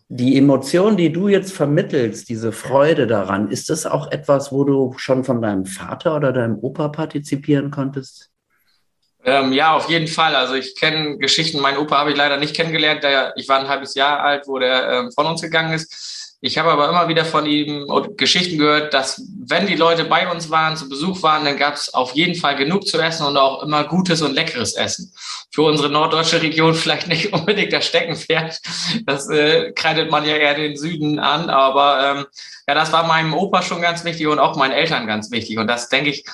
die 0.08 0.38
Emotion, 0.38 0.96
die 0.96 1.12
du 1.12 1.28
jetzt 1.28 1.52
vermittelst, 1.52 2.30
diese 2.30 2.50
Freude 2.50 3.06
daran, 3.06 3.50
ist 3.50 3.68
das 3.68 3.84
auch 3.84 4.10
etwas, 4.10 4.50
wo 4.50 4.64
du 4.64 4.94
schon 4.96 5.22
von 5.22 5.42
deinem 5.42 5.66
Vater 5.66 6.16
oder 6.16 6.32
deinem 6.32 6.58
Opa 6.58 6.88
partizipieren 6.88 7.70
konntest? 7.70 8.30
Ähm, 9.24 9.52
ja, 9.52 9.74
auf 9.74 9.90
jeden 9.90 10.06
Fall. 10.06 10.34
Also 10.34 10.54
ich 10.54 10.74
kenne 10.76 11.18
Geschichten. 11.18 11.60
Mein 11.60 11.76
Opa 11.76 11.98
habe 11.98 12.10
ich 12.10 12.16
leider 12.16 12.38
nicht 12.38 12.56
kennengelernt. 12.56 13.02
Der, 13.02 13.34
ich 13.36 13.48
war 13.48 13.60
ein 13.60 13.68
halbes 13.68 13.94
Jahr 13.94 14.20
alt, 14.20 14.44
wo 14.46 14.58
der 14.58 14.88
ähm, 14.90 15.12
von 15.12 15.26
uns 15.26 15.42
gegangen 15.42 15.74
ist. 15.74 16.17
Ich 16.40 16.56
habe 16.56 16.70
aber 16.70 16.88
immer 16.88 17.08
wieder 17.08 17.24
von 17.24 17.46
ihm 17.46 17.86
Geschichten 18.16 18.58
gehört, 18.58 18.94
dass 18.94 19.20
wenn 19.44 19.66
die 19.66 19.74
Leute 19.74 20.04
bei 20.04 20.30
uns 20.30 20.50
waren, 20.50 20.76
zu 20.76 20.88
Besuch 20.88 21.20
waren, 21.24 21.44
dann 21.44 21.56
gab 21.56 21.74
es 21.74 21.92
auf 21.92 22.14
jeden 22.14 22.36
Fall 22.36 22.54
genug 22.54 22.86
zu 22.86 23.00
essen 23.00 23.26
und 23.26 23.36
auch 23.36 23.64
immer 23.64 23.82
gutes 23.82 24.22
und 24.22 24.34
leckeres 24.34 24.74
Essen. 24.74 25.12
Für 25.50 25.62
unsere 25.62 25.90
norddeutsche 25.90 26.40
Region 26.40 26.74
vielleicht 26.74 27.08
nicht 27.08 27.32
unbedingt 27.32 27.72
das 27.72 27.86
Steckenpferd. 27.86 28.60
Das 29.04 29.28
äh, 29.28 29.72
kreidet 29.72 30.12
man 30.12 30.24
ja 30.24 30.36
eher 30.36 30.54
den 30.54 30.76
Süden 30.76 31.18
an. 31.18 31.50
Aber 31.50 32.18
ähm, 32.18 32.26
ja, 32.68 32.74
das 32.74 32.92
war 32.92 33.04
meinem 33.04 33.34
Opa 33.34 33.62
schon 33.62 33.82
ganz 33.82 34.04
wichtig 34.04 34.28
und 34.28 34.38
auch 34.38 34.54
meinen 34.54 34.72
Eltern 34.72 35.08
ganz 35.08 35.32
wichtig. 35.32 35.58
Und 35.58 35.66
das, 35.66 35.88
denke 35.88 36.10
ich, 36.10 36.24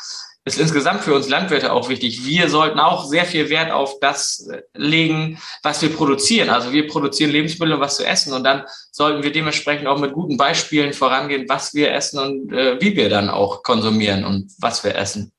ist 0.46 0.58
insgesamt 0.58 1.02
für 1.02 1.14
uns 1.14 1.28
Landwirte 1.28 1.72
auch 1.72 1.88
wichtig. 1.88 2.26
Wir 2.26 2.50
sollten 2.50 2.78
auch 2.78 3.04
sehr 3.04 3.24
viel 3.24 3.48
Wert 3.48 3.70
auf 3.70 3.98
das 4.00 4.48
legen, 4.74 5.40
was 5.62 5.80
wir 5.80 5.94
produzieren. 5.94 6.50
Also 6.50 6.72
wir 6.72 6.86
produzieren 6.86 7.30
Lebensmittel 7.30 7.74
und 7.74 7.80
was 7.80 7.96
zu 7.96 8.06
essen 8.06 8.34
und 8.34 8.44
dann 8.44 8.64
sollten 8.90 9.22
wir 9.22 9.32
dementsprechend 9.32 9.86
auch 9.86 9.98
mit 9.98 10.12
guten 10.12 10.36
Beispielen 10.36 10.92
vorangehen, 10.92 11.48
was 11.48 11.72
wir 11.72 11.92
essen 11.92 12.18
und 12.18 12.52
äh, 12.52 12.78
wie 12.80 12.94
wir 12.94 13.08
dann 13.08 13.30
auch 13.30 13.62
konsumieren 13.62 14.24
und 14.24 14.52
was 14.58 14.84
wir 14.84 14.94
essen. 14.96 15.32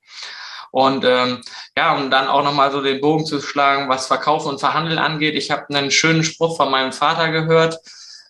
Und 0.71 1.05
ähm, 1.05 1.41
ja, 1.77 1.95
um 1.95 2.09
dann 2.09 2.27
auch 2.27 2.43
nochmal 2.43 2.71
so 2.71 2.81
den 2.81 2.99
Bogen 2.99 3.25
zu 3.25 3.39
schlagen, 3.39 3.87
was 3.87 4.07
Verkaufen 4.07 4.49
und 4.49 4.59
Verhandeln 4.59 4.97
angeht. 4.97 5.35
Ich 5.35 5.51
habe 5.51 5.73
einen 5.73 5.91
schönen 5.91 6.23
Spruch 6.23 6.57
von 6.57 6.69
meinem 6.69 6.91
Vater 6.91 7.31
gehört, 7.31 7.77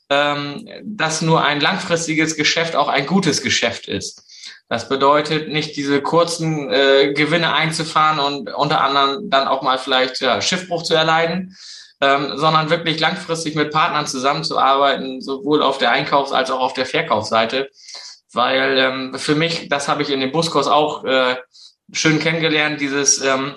ähm, 0.09 0.67
dass 0.83 1.21
nur 1.21 1.43
ein 1.43 1.61
langfristiges 1.61 2.35
Geschäft 2.35 2.75
auch 2.75 2.89
ein 2.89 3.07
gutes 3.07 3.41
Geschäft 3.41 3.87
ist. 3.87 4.25
Das 4.67 4.89
bedeutet 4.89 5.49
nicht 5.49 5.75
diese 5.75 6.01
kurzen 6.01 6.71
äh, 6.71 7.13
Gewinne 7.13 7.53
einzufahren 7.53 8.19
und 8.19 8.53
unter 8.53 8.81
anderem 8.81 9.29
dann 9.29 9.47
auch 9.47 9.61
mal 9.61 9.77
vielleicht 9.77 10.21
ja, 10.21 10.41
Schiffbruch 10.41 10.81
zu 10.81 10.95
erleiden, 10.95 11.55
ähm, 12.01 12.33
sondern 12.35 12.71
wirklich 12.71 12.99
langfristig 12.99 13.55
mit 13.55 13.71
Partnern 13.71 14.07
zusammenzuarbeiten, 14.07 15.21
sowohl 15.21 15.61
auf 15.61 15.77
der 15.77 15.91
Einkaufs- 15.91 16.31
als 16.31 16.49
auch 16.49 16.59
auf 16.59 16.73
der 16.73 16.87
Verkaufsseite. 16.87 17.69
Weil 18.33 18.77
ähm, 18.79 19.15
für 19.19 19.35
mich, 19.35 19.69
das 19.69 19.87
habe 19.87 20.01
ich 20.01 20.09
in 20.09 20.19
dem 20.19 20.31
Buskurs 20.31 20.67
auch 20.67 21.05
äh, 21.05 21.37
schön 21.91 22.19
kennengelernt, 22.19 22.81
dieses 22.81 23.21
ähm, 23.21 23.55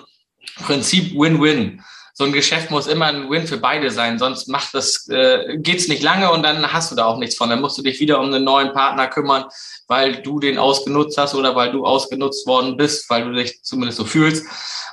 Prinzip 0.63 1.13
Win-Win 1.19 1.83
so 2.19 2.25
ein 2.25 2.33
Geschäft 2.33 2.69
muss 2.69 2.87
immer 2.87 3.05
ein 3.05 3.29
Win 3.29 3.47
für 3.47 3.55
beide 3.55 3.91
sein, 3.91 4.19
sonst 4.19 4.49
macht 4.49 4.73
das, 4.73 5.07
äh, 5.07 5.55
geht's 5.57 5.87
nicht 5.87 6.03
lange 6.03 6.29
und 6.33 6.43
dann 6.43 6.73
hast 6.73 6.91
du 6.91 6.95
da 6.97 7.05
auch 7.05 7.17
nichts 7.17 7.37
von. 7.37 7.49
Dann 7.49 7.61
musst 7.61 7.77
du 7.77 7.81
dich 7.81 8.01
wieder 8.01 8.19
um 8.19 8.25
einen 8.25 8.43
neuen 8.43 8.73
Partner 8.73 9.07
kümmern, 9.07 9.45
weil 9.87 10.21
du 10.21 10.41
den 10.41 10.57
ausgenutzt 10.57 11.17
hast 11.17 11.33
oder 11.33 11.55
weil 11.55 11.71
du 11.71 11.85
ausgenutzt 11.85 12.45
worden 12.45 12.75
bist, 12.75 13.09
weil 13.09 13.23
du 13.23 13.31
dich 13.31 13.63
zumindest 13.63 13.99
so 13.99 14.03
fühlst. 14.03 14.45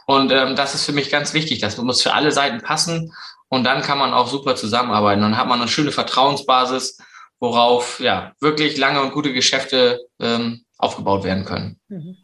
Und 0.07 0.31
ähm, 0.31 0.55
das 0.55 0.77
ist 0.77 0.85
für 0.85 0.93
mich 0.93 1.11
ganz 1.11 1.35
wichtig. 1.35 1.59
Das 1.59 1.77
muss 1.79 2.01
für 2.01 2.15
alle 2.15 2.31
Seiten 2.31 2.61
passen 2.61 3.13
und 3.49 3.65
dann 3.65 3.83
kann 3.83 3.99
man 3.99 4.15
auch 4.15 4.29
super 4.29 4.55
zusammenarbeiten. 4.55 5.21
Dann 5.21 5.37
hat 5.37 5.49
man 5.49 5.61
eine 5.61 5.69
schöne 5.69 5.91
Vertrauensbasis, 5.91 6.99
worauf 7.41 7.99
ja 7.99 8.35
wirklich 8.39 8.77
lange 8.77 9.03
und 9.03 9.13
gute 9.13 9.33
Geschäfte 9.33 9.99
ähm, 10.21 10.65
aufgebaut 10.79 11.25
werden 11.25 11.45
können. 11.45 11.81
Mhm. 11.89 12.19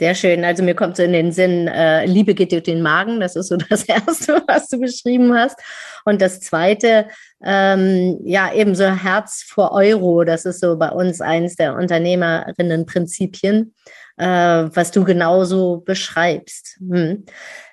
Sehr 0.00 0.14
schön. 0.14 0.46
Also 0.46 0.62
mir 0.62 0.74
kommt 0.74 0.96
so 0.96 1.02
in 1.02 1.12
den 1.12 1.30
Sinn, 1.30 1.68
äh, 1.68 2.06
Liebe 2.06 2.32
geht 2.32 2.52
durch 2.52 2.62
den 2.62 2.80
Magen. 2.80 3.20
Das 3.20 3.36
ist 3.36 3.48
so 3.48 3.56
das 3.68 3.84
Erste, 3.84 4.42
was 4.46 4.68
du 4.68 4.80
beschrieben 4.80 5.34
hast. 5.34 5.60
Und 6.06 6.22
das 6.22 6.40
Zweite, 6.40 7.08
ähm, 7.44 8.18
ja, 8.24 8.50
eben 8.50 8.74
so 8.74 8.86
Herz 8.86 9.44
vor 9.46 9.72
Euro. 9.72 10.24
Das 10.24 10.46
ist 10.46 10.60
so 10.60 10.78
bei 10.78 10.88
uns 10.88 11.20
eines 11.20 11.56
der 11.56 11.74
Unternehmerinnenprinzipien, 11.74 13.74
äh, 14.16 14.26
was 14.26 14.90
du 14.90 15.04
genauso 15.04 15.82
beschreibst. 15.84 16.78
Hm. 16.78 17.26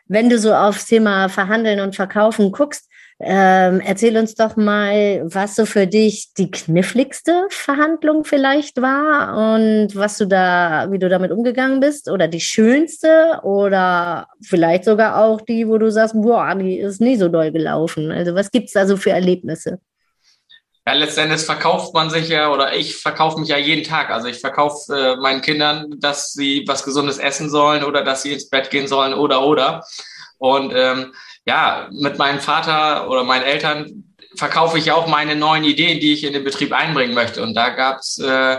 Wenn 0.08 0.30
du 0.30 0.38
so 0.38 0.54
aufs 0.54 0.86
Thema 0.86 1.30
Verhandeln 1.30 1.80
und 1.80 1.96
Verkaufen 1.96 2.52
guckst, 2.52 2.90
ähm, 3.20 3.82
erzähl 3.84 4.16
uns 4.16 4.36
doch 4.36 4.56
mal, 4.58 5.24
was 5.26 5.56
so 5.56 5.66
für 5.66 5.88
dich 5.88 6.34
die 6.38 6.52
kniffligste 6.52 7.48
Verhandlung 7.50 8.24
vielleicht 8.26 8.80
war 8.80 9.56
und 9.56 9.96
was 9.96 10.20
du 10.20 10.28
da, 10.28 10.92
wie 10.92 11.00
du 11.00 11.10
damit 11.10 11.32
umgegangen 11.32 11.80
bist 11.80 12.12
oder 12.12 12.28
die 12.28 12.40
schönste 12.40 13.40
oder 13.42 14.28
vielleicht 14.42 14.86
sogar 14.86 15.24
auch 15.24 15.42
die, 15.42 15.68
wo 15.68 15.80
du 15.80 15.92
sagst, 15.92 16.14
boah, 16.16 16.54
die 16.54 16.78
ist 16.78 17.02
nie 17.02 17.16
so 17.16 17.28
doll 17.28 17.52
gelaufen. 17.52 18.12
Also 18.12 18.36
was 18.36 18.52
gibt 18.52 18.68
es 18.68 18.74
da 18.74 18.86
so 18.86 18.98
für 18.98 19.12
Erlebnisse? 19.12 19.80
Ja, 20.86 20.94
letztendlich 20.94 21.42
verkauft 21.42 21.96
man 21.96 22.12
sich 22.12 22.30
ja 22.30 22.52
oder 22.52 22.76
ich 22.76 22.98
verkaufe 22.98 23.40
mich 23.40 23.50
ja 23.50 23.58
jeden 23.58 23.84
Tag. 23.84 24.12
Also 24.12 24.28
ich 24.28 24.40
verkaufe 24.40 24.96
äh, 24.96 25.16
meinen 25.18 25.42
Kindern, 25.42 25.96
dass 25.98 26.34
sie 26.34 26.64
was 26.68 26.84
Gesundes 26.84 27.18
essen 27.18 27.50
sollen 27.50 27.84
oder 27.84 28.04
dass 28.04 28.22
sie 28.22 28.32
ins 28.32 28.48
Bett 28.48 28.70
gehen 28.70 28.88
sollen 28.88 29.16
oder 29.16 29.44
oder. 29.44 29.84
Und 30.38 30.72
ähm, 30.76 31.14
ja, 31.48 31.88
mit 31.92 32.18
meinem 32.18 32.42
Vater 32.42 33.10
oder 33.10 33.24
meinen 33.24 33.44
Eltern 33.44 34.04
verkaufe 34.36 34.78
ich 34.78 34.92
auch 34.92 35.08
meine 35.08 35.36
neuen 35.36 35.64
Ideen, 35.64 36.00
die 36.00 36.14
ich 36.14 36.26
in 36.26 36.34
den 36.34 36.44
Betrieb 36.44 36.74
einbringen 36.74 37.16
möchte. 37.16 37.42
Und 37.42 37.56
da 37.56 37.70
gab's 37.70 38.20
äh, 38.20 38.58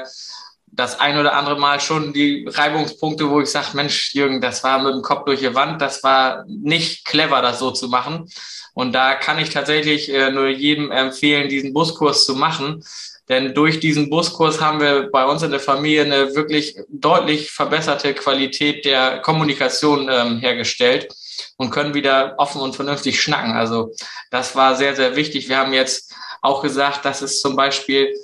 das 0.73 0.99
ein 0.99 1.19
oder 1.19 1.35
andere 1.35 1.59
Mal 1.59 1.81
schon 1.81 2.15
die 2.15 2.47
Reibungspunkte, 2.49 3.29
wo 3.29 3.41
ich 3.41 3.51
sage, 3.51 3.69
Mensch, 3.75 4.15
Jürgen, 4.15 4.41
das 4.41 4.65
war 4.65 4.83
mit 4.83 4.95
dem 4.95 5.03
Kopf 5.03 5.27
durch 5.27 5.41
die 5.41 5.55
Wand, 5.55 5.83
das 5.83 6.03
war 6.03 6.45
nicht 6.49 7.05
clever, 7.05 7.43
das 7.43 7.59
so 7.59 7.73
zu 7.73 7.89
machen. 7.89 8.31
Und 8.73 8.93
da 8.95 9.17
kann 9.17 9.39
ich 9.39 9.51
tatsächlich 9.51 10.11
äh, 10.11 10.31
nur 10.31 10.49
jedem 10.49 10.91
empfehlen, 10.91 11.49
diesen 11.51 11.75
Buskurs 11.75 12.25
zu 12.25 12.37
machen. 12.37 12.83
Denn 13.29 13.55
durch 13.55 13.81
diesen 13.81 14.09
Buskurs 14.09 14.63
haben 14.63 14.81
wir 14.81 15.11
bei 15.13 15.27
uns 15.27 15.43
in 15.43 15.51
der 15.51 15.61
Familie 15.61 16.05
eine 16.05 16.35
wirklich 16.35 16.77
deutlich 16.89 17.51
verbesserte 17.51 18.15
Qualität 18.15 18.87
der 18.87 19.19
Kommunikation 19.19 20.09
ähm, 20.11 20.39
hergestellt 20.39 21.09
und 21.57 21.71
können 21.71 21.95
wieder 21.95 22.35
offen 22.39 22.61
und 22.61 22.77
vernünftig 22.77 23.21
schnacken. 23.21 23.53
Also 23.53 23.93
das 24.31 24.55
war 24.57 24.77
sehr, 24.77 24.95
sehr 24.97 25.17
wichtig. 25.17 25.49
Wir 25.49 25.59
haben 25.59 25.73
jetzt 25.73 26.15
auch 26.43 26.63
gesagt, 26.63 27.05
dass 27.05 27.23
es 27.23 27.41
zum 27.41 27.57
Beispiel, 27.57 28.15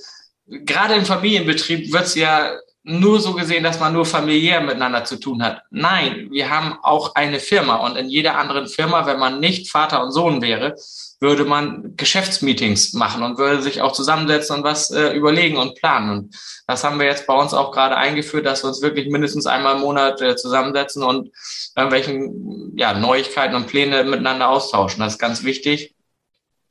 gerade 0.47 0.95
im 0.95 1.05
Familienbetrieb 1.05 1.93
wird 1.93 2.05
es 2.05 2.15
ja 2.15 2.57
nur 2.85 3.19
so 3.19 3.33
gesehen, 3.33 3.65
dass 3.65 3.81
man 3.81 3.95
nur 3.95 4.05
familiär 4.05 4.61
miteinander 4.61 5.05
zu 5.05 5.17
tun 5.17 5.43
hat. 5.43 5.63
Nein, 5.71 6.29
wir 6.31 6.51
haben 6.51 6.79
auch 6.83 7.15
eine 7.15 7.41
Firma 7.41 7.77
und 7.77 7.97
in 7.97 8.11
jeder 8.11 8.37
anderen 8.37 8.69
Firma, 8.69 9.07
wenn 9.07 9.19
man 9.19 9.41
nicht 9.41 9.71
Vater 9.71 10.05
und 10.05 10.13
Sohn 10.13 10.43
wäre, 10.43 10.77
würde 11.25 11.45
man 11.45 11.97
Geschäftsmeetings 11.97 12.93
machen 12.93 13.23
und 13.23 13.39
würde 13.39 13.63
sich 13.63 13.81
auch 13.81 13.93
zusammensetzen 13.93 14.57
und 14.57 14.63
was 14.63 14.91
äh, 14.91 15.13
überlegen 15.15 15.57
und 15.57 15.75
planen. 15.75 16.11
Und 16.11 16.37
das 16.67 16.85
haben 16.85 17.01
wir 17.01 17.07
jetzt 17.07 17.27
bei 17.27 17.35
uns 17.35 17.55
auch 17.55 17.73
gerade 17.73 17.97
eingeführt, 17.97 18.45
dass 18.45 18.63
wir 18.63 18.69
uns 18.69 18.83
wirklich 18.83 19.09
mindestens 19.09 19.47
einmal 19.47 19.77
im 19.77 19.81
Monat 19.81 20.21
äh, 20.21 20.37
zusammensetzen 20.37 21.03
und 21.03 21.31
irgendwelchen 21.75 22.77
ja, 22.77 22.93
Neuigkeiten 22.93 23.55
und 23.55 23.67
Pläne 23.67 24.05
miteinander 24.05 24.51
austauschen. 24.51 25.01
Das 25.01 25.15
ist 25.15 25.19
ganz 25.19 25.45
wichtig. 25.45 25.95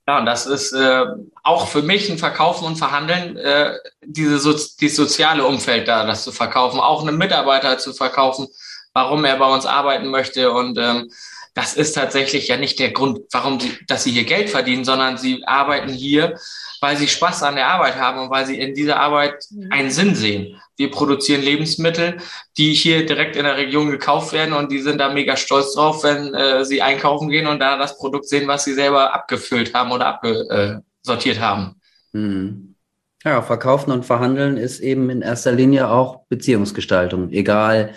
Ja, 0.07 0.19
und 0.19 0.25
das 0.25 0.45
ist 0.45 0.73
äh, 0.73 1.05
auch 1.43 1.67
für 1.67 1.81
mich 1.81 2.09
ein 2.09 2.17
Verkaufen 2.17 2.65
und 2.65 2.75
Verhandeln, 2.75 3.37
äh, 3.37 3.73
diese 4.01 4.37
so 4.37 4.51
dieses 4.51 4.97
soziale 4.97 5.45
Umfeld 5.45 5.87
da, 5.87 6.05
das 6.05 6.23
zu 6.25 6.31
verkaufen, 6.31 6.79
auch 6.79 7.01
einen 7.01 7.17
Mitarbeiter 7.17 7.77
zu 7.79 7.93
verkaufen, 7.93 8.47
warum 8.93 9.25
er 9.25 9.37
bei 9.37 9.51
uns 9.51 9.65
arbeiten 9.65 10.09
möchte 10.09 10.51
und 10.51 10.77
ähm, 10.77 11.09
das 11.53 11.75
ist 11.75 11.93
tatsächlich 11.93 12.47
ja 12.47 12.57
nicht 12.57 12.79
der 12.79 12.91
Grund, 12.91 13.19
warum 13.31 13.59
sie, 13.59 13.77
dass 13.87 14.03
sie 14.03 14.11
hier 14.11 14.23
Geld 14.23 14.49
verdienen, 14.49 14.85
sondern 14.85 15.17
sie 15.17 15.43
arbeiten 15.45 15.89
hier, 15.89 16.35
weil 16.81 16.97
sie 16.97 17.07
Spaß 17.07 17.43
an 17.43 17.55
der 17.55 17.67
Arbeit 17.67 17.95
haben 17.95 18.19
und 18.19 18.31
weil 18.31 18.45
sie 18.45 18.59
in 18.59 18.73
dieser 18.73 18.99
Arbeit 18.99 19.45
mhm. 19.51 19.71
einen 19.71 19.91
Sinn 19.91 20.15
sehen. 20.15 20.59
Wir 20.77 20.89
produzieren 20.89 21.43
Lebensmittel, 21.43 22.17
die 22.57 22.73
hier 22.73 23.05
direkt 23.05 23.35
in 23.35 23.43
der 23.43 23.57
Region 23.57 23.91
gekauft 23.91 24.33
werden 24.33 24.53
und 24.53 24.71
die 24.71 24.81
sind 24.81 24.97
da 24.97 25.13
mega 25.13 25.37
stolz 25.37 25.75
drauf, 25.75 26.03
wenn 26.03 26.33
äh, 26.33 26.65
sie 26.65 26.81
einkaufen 26.81 27.29
gehen 27.29 27.45
und 27.45 27.59
da 27.59 27.77
das 27.77 27.97
Produkt 27.99 28.27
sehen, 28.27 28.47
was 28.47 28.63
sie 28.63 28.73
selber 28.73 29.13
abgefüllt 29.13 29.75
haben 29.75 29.91
oder 29.91 30.07
abgesortiert 30.07 31.39
haben. 31.39 31.79
Mhm. 32.13 32.75
Ja, 33.23 33.41
verkaufen 33.41 33.91
und 33.91 34.05
verhandeln 34.05 34.57
ist 34.57 34.81
eben 34.81 35.09
in 35.09 35.21
erster 35.21 35.53
Linie 35.53 35.89
auch 35.89 36.25
Beziehungsgestaltung, 36.27 37.29
egal 37.29 37.93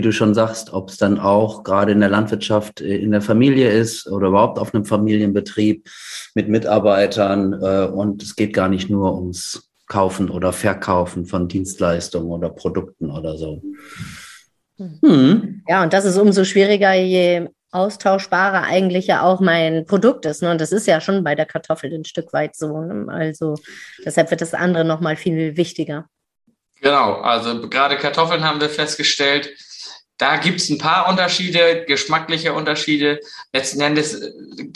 wie 0.00 0.02
du 0.02 0.12
schon 0.12 0.32
sagst, 0.32 0.72
ob 0.72 0.88
es 0.88 0.96
dann 0.96 1.18
auch 1.18 1.62
gerade 1.62 1.92
in 1.92 2.00
der 2.00 2.08
Landwirtschaft 2.08 2.80
äh, 2.80 2.96
in 2.96 3.10
der 3.10 3.20
Familie 3.20 3.70
ist 3.70 4.06
oder 4.06 4.28
überhaupt 4.28 4.58
auf 4.58 4.74
einem 4.74 4.86
Familienbetrieb 4.86 5.86
mit 6.34 6.48
Mitarbeitern. 6.48 7.52
Äh, 7.52 7.84
und 7.92 8.22
es 8.22 8.34
geht 8.34 8.54
gar 8.54 8.70
nicht 8.70 8.88
nur 8.88 9.14
ums 9.14 9.68
Kaufen 9.88 10.30
oder 10.30 10.54
Verkaufen 10.54 11.26
von 11.26 11.48
Dienstleistungen 11.48 12.30
oder 12.30 12.48
Produkten 12.48 13.10
oder 13.10 13.36
so. 13.36 13.60
Hm. 14.78 15.64
Ja, 15.68 15.82
und 15.82 15.92
das 15.92 16.06
ist 16.06 16.16
umso 16.16 16.44
schwieriger, 16.44 16.94
je 16.94 17.48
austauschbarer 17.70 18.62
eigentlich 18.62 19.06
ja 19.06 19.20
auch 19.20 19.40
mein 19.40 19.84
Produkt 19.84 20.24
ist. 20.24 20.40
Ne? 20.40 20.50
Und 20.50 20.62
das 20.62 20.72
ist 20.72 20.86
ja 20.86 21.02
schon 21.02 21.22
bei 21.22 21.34
der 21.34 21.44
Kartoffel 21.44 21.92
ein 21.92 22.06
Stück 22.06 22.32
weit 22.32 22.56
so. 22.56 22.80
Ne? 22.80 23.04
Also 23.12 23.56
deshalb 24.02 24.30
wird 24.30 24.40
das 24.40 24.54
andere 24.54 24.86
nochmal 24.86 25.16
viel 25.16 25.58
wichtiger. 25.58 26.06
Genau, 26.80 27.20
also 27.20 27.68
gerade 27.68 27.98
Kartoffeln 27.98 28.42
haben 28.42 28.62
wir 28.62 28.70
festgestellt, 28.70 29.50
da 30.20 30.36
gibt 30.36 30.60
es 30.60 30.68
ein 30.68 30.76
paar 30.76 31.08
Unterschiede, 31.08 31.86
geschmackliche 31.86 32.52
Unterschiede. 32.52 33.20
Letzten 33.54 33.80
Endes 33.80 34.12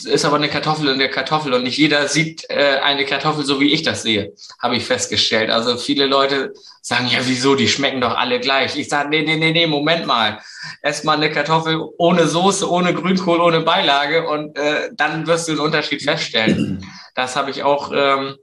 ist 0.07 0.25
aber 0.25 0.37
eine 0.37 0.49
Kartoffel 0.49 0.89
in 0.89 0.99
der 0.99 1.11
Kartoffel 1.11 1.53
und 1.53 1.65
nicht 1.65 1.77
jeder 1.77 2.09
sieht 2.09 2.49
äh, 2.49 2.79
eine 2.83 3.05
Kartoffel 3.05 3.45
so, 3.45 3.61
wie 3.61 3.71
ich 3.71 3.83
das 3.83 4.03
sehe, 4.03 4.33
habe 4.63 4.77
ich 4.77 4.87
festgestellt. 4.87 5.51
Also 5.51 5.77
viele 5.77 6.07
Leute 6.07 6.55
sagen, 6.81 7.09
ja, 7.09 7.19
wieso, 7.25 7.57
die 7.57 7.69
schmecken 7.69 8.01
doch 8.01 8.17
alle 8.17 8.41
gleich. 8.41 8.75
Ich 8.79 8.89
sage, 8.89 9.11
nee, 9.11 9.21
nee, 9.21 9.37
nee, 9.37 9.53
nee, 9.53 9.67
Moment 9.67 10.07
mal. 10.07 10.41
Erstmal 10.83 11.17
eine 11.17 11.31
Kartoffel 11.31 11.79
ohne 11.99 12.27
Soße, 12.27 12.71
ohne 12.71 12.95
Grünkohl, 12.95 13.41
ohne 13.41 13.61
Beilage 13.61 14.27
und 14.27 14.57
äh, 14.57 14.89
dann 14.95 15.27
wirst 15.27 15.49
du 15.49 15.53
einen 15.53 15.61
Unterschied 15.61 16.03
feststellen. 16.03 16.91
Das 17.15 17.37
habe 17.37 17.51
ich 17.51 17.63
auch 17.63 17.93
ähm, 17.95 18.37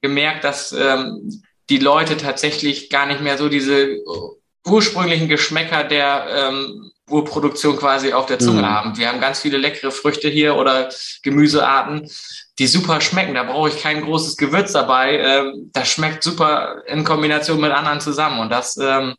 gemerkt, 0.00 0.44
dass 0.44 0.70
ähm, 0.70 1.42
die 1.68 1.78
Leute 1.78 2.16
tatsächlich 2.16 2.90
gar 2.90 3.06
nicht 3.06 3.22
mehr 3.22 3.38
so 3.38 3.48
diese 3.48 3.96
ursprünglichen 4.66 5.28
Geschmäcker 5.28 5.84
der 5.84 6.26
ähm, 6.30 6.90
Urproduktion 7.10 7.76
quasi 7.76 8.12
auf 8.12 8.26
der 8.26 8.38
Zunge 8.38 8.62
mhm. 8.62 8.66
haben. 8.66 8.96
Wir 8.96 9.08
haben 9.08 9.20
ganz 9.20 9.40
viele 9.40 9.58
leckere 9.58 9.90
Früchte 9.90 10.28
hier 10.28 10.56
oder 10.56 10.88
Gemüsearten, 11.22 12.08
die 12.58 12.66
super 12.66 13.00
schmecken. 13.00 13.34
Da 13.34 13.42
brauche 13.44 13.68
ich 13.68 13.80
kein 13.80 14.02
großes 14.02 14.36
Gewürz 14.36 14.72
dabei. 14.72 15.18
Ähm, 15.18 15.70
das 15.72 15.88
schmeckt 15.88 16.22
super 16.22 16.82
in 16.86 17.04
Kombination 17.04 17.60
mit 17.60 17.72
anderen 17.72 18.00
zusammen. 18.00 18.40
Und 18.40 18.50
das, 18.50 18.76
ähm, 18.76 19.14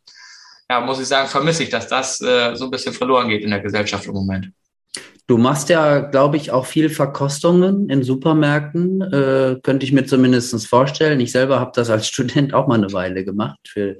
ja, 0.68 0.80
muss 0.80 1.00
ich 1.00 1.06
sagen, 1.06 1.28
vermisse 1.28 1.62
ich, 1.62 1.70
dass 1.70 1.88
das 1.88 2.20
äh, 2.20 2.54
so 2.54 2.64
ein 2.64 2.70
bisschen 2.70 2.94
verloren 2.94 3.28
geht 3.28 3.42
in 3.42 3.50
der 3.50 3.60
Gesellschaft 3.60 4.06
im 4.06 4.14
Moment. 4.14 4.50
Du 5.26 5.38
machst 5.38 5.70
ja, 5.70 6.00
glaube 6.00 6.36
ich, 6.36 6.50
auch 6.50 6.66
viel 6.66 6.90
Verkostungen 6.90 7.88
in 7.88 8.02
Supermärkten, 8.02 9.00
äh, 9.00 9.56
könnte 9.62 9.86
ich 9.86 9.92
mir 9.92 10.04
zumindest 10.04 10.66
vorstellen. 10.66 11.18
Ich 11.20 11.32
selber 11.32 11.60
habe 11.60 11.72
das 11.74 11.88
als 11.88 12.08
Student 12.08 12.52
auch 12.52 12.66
mal 12.66 12.74
eine 12.74 12.92
Weile 12.92 13.24
gemacht 13.24 13.58
für, 13.66 13.96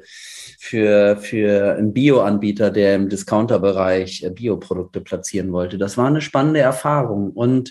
für, 0.64 1.18
für 1.18 1.76
einen 1.76 1.92
Bio-Anbieter, 1.92 2.70
der 2.70 2.94
im 2.94 3.10
Discounter-Bereich 3.10 4.22
äh, 4.22 4.30
Bioprodukte 4.30 5.02
platzieren 5.02 5.52
wollte. 5.52 5.76
Das 5.76 5.98
war 5.98 6.06
eine 6.06 6.22
spannende 6.22 6.60
Erfahrung. 6.60 7.32
Und 7.32 7.70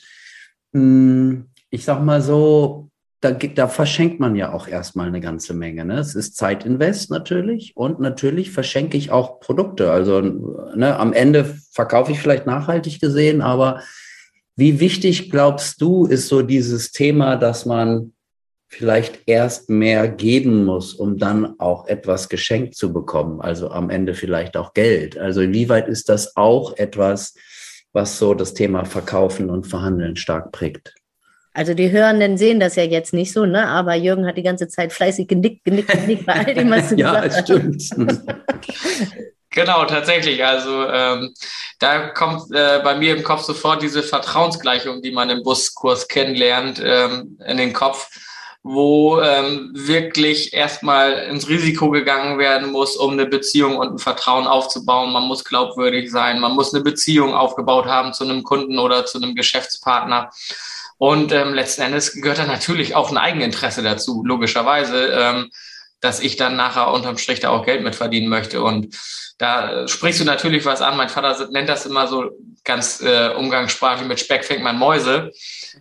mh, 0.73 0.79
hm, 0.79 1.45
ich 1.71 1.85
sag 1.85 2.03
mal 2.03 2.21
so, 2.21 2.89
da, 3.19 3.31
da 3.31 3.67
verschenkt 3.67 4.19
man 4.19 4.35
ja 4.35 4.53
auch 4.53 4.67
erstmal 4.67 5.07
eine 5.07 5.21
ganze 5.21 5.55
Menge. 5.55 5.85
Ne? 5.85 5.97
Es 5.97 6.13
ist 6.13 6.37
Zeitinvest 6.37 7.09
natürlich 7.09 7.75
und 7.75 7.99
natürlich 7.99 8.51
verschenke 8.51 8.95
ich 8.95 9.09
auch 9.09 9.39
Produkte. 9.39 9.91
Also 9.91 10.21
ne, 10.21 10.95
am 10.95 11.13
Ende 11.13 11.45
verkaufe 11.71 12.11
ich 12.11 12.19
vielleicht 12.19 12.45
nachhaltig 12.45 12.99
gesehen, 12.99 13.41
aber 13.41 13.81
wie 14.55 14.79
wichtig 14.79 15.31
glaubst 15.31 15.81
du, 15.81 16.05
ist 16.05 16.27
so 16.27 16.43
dieses 16.43 16.91
Thema, 16.91 17.37
dass 17.37 17.65
man 17.65 18.12
vielleicht 18.73 19.21
erst 19.27 19.69
mehr 19.69 20.07
geben 20.07 20.65
muss, 20.65 20.93
um 20.93 21.17
dann 21.17 21.59
auch 21.59 21.87
etwas 21.87 22.27
geschenkt 22.27 22.75
zu 22.75 22.91
bekommen? 22.91 23.39
Also 23.39 23.69
am 23.69 23.89
Ende 23.89 24.15
vielleicht 24.15 24.57
auch 24.57 24.73
Geld. 24.73 25.17
Also 25.17 25.41
inwieweit 25.41 25.87
ist 25.87 26.09
das 26.09 26.35
auch 26.35 26.75
etwas, 26.77 27.35
was 27.91 28.17
so 28.17 28.33
das 28.33 28.53
Thema 28.53 28.85
Verkaufen 28.85 29.49
und 29.49 29.67
Verhandeln 29.67 30.15
stark 30.15 30.51
prägt? 30.51 30.95
Also 31.53 31.75
die 31.75 31.91
Hörenden 31.91 32.37
sehen 32.37 32.59
das 32.59 32.75
ja 32.75 32.83
jetzt 32.83 33.13
nicht 33.13 33.31
so, 33.31 33.45
ne? 33.45 33.67
Aber 33.67 33.93
Jürgen 33.93 34.25
hat 34.25 34.37
die 34.37 34.43
ganze 34.43 34.67
Zeit 34.67 34.91
fleißig 34.91 35.27
genickt, 35.27 35.63
genickt, 35.63 35.91
genickt 35.91 36.25
bei 36.25 36.33
all 36.33 36.53
dem, 36.55 36.71
was 36.71 36.89
du 36.89 36.95
ja, 36.97 37.21
gesagt 37.21 37.49
hast. 37.49 37.49
Ja, 37.49 37.55
stimmt. 37.55 38.23
Genau, 39.55 39.85
tatsächlich. 39.85 40.43
Also 40.43 40.87
ähm, 40.87 41.31
da 41.77 42.07
kommt 42.09 42.51
äh, 42.51 42.79
bei 42.83 42.95
mir 42.95 43.15
im 43.15 43.23
Kopf 43.23 43.43
sofort 43.43 43.83
diese 43.83 44.01
Vertrauensgleichung, 44.01 45.03
die 45.03 45.11
man 45.11 45.29
im 45.29 45.43
Buskurs 45.43 46.07
kennenlernt, 46.07 46.81
ähm, 46.83 47.37
in 47.45 47.57
den 47.57 47.71
Kopf, 47.71 48.09
wo 48.63 49.19
ähm, 49.19 49.71
wirklich 49.73 50.53
erstmal 50.53 51.11
ins 51.29 51.49
Risiko 51.49 51.89
gegangen 51.89 52.39
werden 52.39 52.71
muss, 52.71 52.95
um 52.95 53.11
eine 53.11 53.25
Beziehung 53.25 53.75
und 53.75 53.95
ein 53.95 53.99
Vertrauen 53.99 54.47
aufzubauen. 54.47 55.11
Man 55.11 55.23
muss 55.23 55.43
glaubwürdig 55.43 56.09
sein, 56.09 56.39
man 56.39 56.53
muss 56.53 56.73
eine 56.73 56.81
Beziehung 56.81 57.33
aufgebaut 57.33 57.85
haben 57.85 58.13
zu 58.13 58.23
einem 58.23 58.43
Kunden 58.43 58.79
oder 58.79 59.05
zu 59.05 59.17
einem 59.17 59.35
Geschäftspartner. 59.35 60.29
Und 60.97 61.33
ähm, 61.33 61.53
letzten 61.53 61.81
Endes 61.81 62.13
gehört 62.13 62.37
dann 62.37 62.47
natürlich 62.47 62.95
auch 62.95 63.11
ein 63.11 63.17
Eigeninteresse 63.17 63.83
dazu, 63.83 64.23
logischerweise, 64.25 65.07
ähm, 65.07 65.49
dass 65.99 66.21
ich 66.21 66.37
dann 66.37 66.55
nachher 66.55 66.93
unterm 66.93 67.17
Strich 67.17 67.41
da 67.41 67.49
auch 67.49 67.65
Geld 67.65 67.83
mit 67.83 67.95
verdienen 67.95 68.29
möchte. 68.29 68.63
Und 68.63 68.95
da 69.37 69.89
sprichst 69.89 70.21
du 70.21 70.25
natürlich 70.25 70.63
was 70.63 70.81
an. 70.81 70.95
Mein 70.95 71.09
Vater 71.09 71.49
nennt 71.51 71.67
das 71.67 71.85
immer 71.85 72.07
so 72.07 72.31
ganz 72.63 73.01
äh, 73.01 73.29
umgangssprachlich 73.29 74.07
mit 74.07 74.19
Speck 74.19 74.45
fängt 74.45 74.63
man 74.63 74.77
Mäuse. 74.77 75.31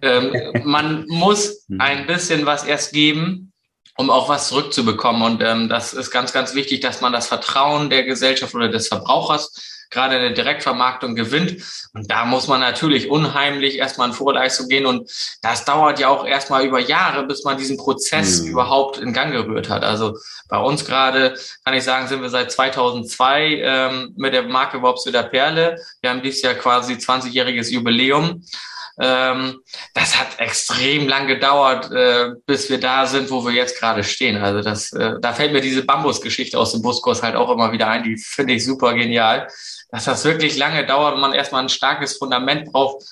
Ähm, 0.01 0.35
man 0.65 1.07
muss 1.09 1.65
hm. 1.69 1.81
ein 1.81 2.07
bisschen 2.07 2.47
was 2.47 2.65
erst 2.65 2.93
geben, 2.93 3.53
um 3.97 4.11
auch 4.11 4.29
was 4.29 4.49
zurückzubekommen. 4.49 5.23
Und 5.23 5.43
ähm, 5.43 5.69
das 5.69 5.93
ist 5.95 6.11
ganz, 6.11 6.33
ganz 6.33 6.55
wichtig, 6.55 6.81
dass 6.81 7.01
man 7.01 7.12
das 7.12 7.29
Vertrauen 7.29 7.91
der 7.91 8.05
Gesellschaft 8.05 8.55
oder 8.55 8.69
des 8.69 8.89
Verbrauchers 8.89 9.82
gerade 9.93 10.17
in 10.17 10.23
der 10.23 10.33
Direktvermarktung 10.33 11.15
gewinnt. 11.15 11.63
Und 11.95 12.11
da 12.11 12.25
muss 12.25 12.49
man 12.49 12.61
natürlich 12.61 13.11
unheimlich 13.11 13.79
erstmal 13.79 14.09
in 14.09 14.15
Vorleistung 14.15 14.69
gehen. 14.69 14.87
Und 14.87 15.11
das 15.43 15.65
dauert 15.65 16.01
ja 16.01 16.09
auch 16.09 16.27
erstmal 16.27 16.65
über 16.65 16.81
Jahre, 16.81 17.25
bis 17.25 17.45
man 17.45 17.57
diesen 17.57 17.77
Prozess 17.77 18.41
mhm. 18.41 18.49
überhaupt 18.49 18.99
in 18.99 19.13
Gang 19.13 19.33
gerührt 19.33 19.69
hat. 19.69 19.85
Also 19.85 20.17
bei 20.49 20.59
uns 20.59 20.85
gerade, 20.85 21.35
kann 21.65 21.75
ich 21.75 21.85
sagen, 21.85 22.09
sind 22.09 22.23
wir 22.23 22.31
seit 22.31 22.51
2002 22.51 23.61
ähm, 23.63 24.15
mit 24.17 24.35
der 24.35 24.43
Marke 24.43 24.83
Wops 24.83 25.05
der 25.05 25.23
Perle. 25.23 25.76
Wir 26.00 26.11
haben 26.11 26.23
dieses 26.23 26.43
Jahr 26.43 26.55
quasi 26.55 26.95
20-jähriges 26.95 27.71
Jubiläum. 27.71 28.43
Ähm, 29.00 29.61
das 29.95 30.19
hat 30.19 30.39
extrem 30.39 31.09
lang 31.09 31.26
gedauert, 31.26 31.91
äh, 31.91 32.31
bis 32.47 32.69
wir 32.69 32.78
da 32.78 33.07
sind, 33.07 33.31
wo 33.31 33.45
wir 33.45 33.52
jetzt 33.52 33.78
gerade 33.78 34.05
stehen. 34.05 34.37
Also 34.37 34.61
das, 34.61 34.93
äh, 34.93 35.15
da 35.21 35.33
fällt 35.33 35.52
mir 35.52 35.61
diese 35.61 35.85
Bambusgeschichte 35.85 36.59
aus 36.59 36.73
dem 36.73 36.83
Buskurs 36.83 37.23
halt 37.23 37.37
auch 37.37 37.50
immer 37.50 37.73
wieder 37.73 37.89
ein. 37.89 38.05
Die 38.05 38.17
finde 38.17 38.55
ich 38.55 38.65
super 38.65 38.95
genial 38.95 39.49
dass 39.93 40.07
das 40.07 40.25
wirklich 40.25 40.57
lange 40.57 40.85
dauert 40.87 41.15
und 41.15 41.21
man 41.21 41.35
erstmal 41.35 41.63
ein 41.63 41.69
starkes 41.69 42.17
Fundament 42.17 42.73
braucht, 42.73 43.05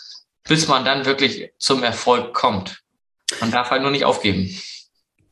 bis 0.49 0.67
man 0.67 0.85
dann 0.85 1.05
wirklich 1.05 1.53
zum 1.59 1.83
Erfolg 1.83 2.33
kommt. 2.33 2.81
Man 3.41 3.53
darf 3.53 3.71
halt 3.71 3.83
nur 3.83 3.91
nicht 3.91 4.07
aufgeben. 4.07 4.51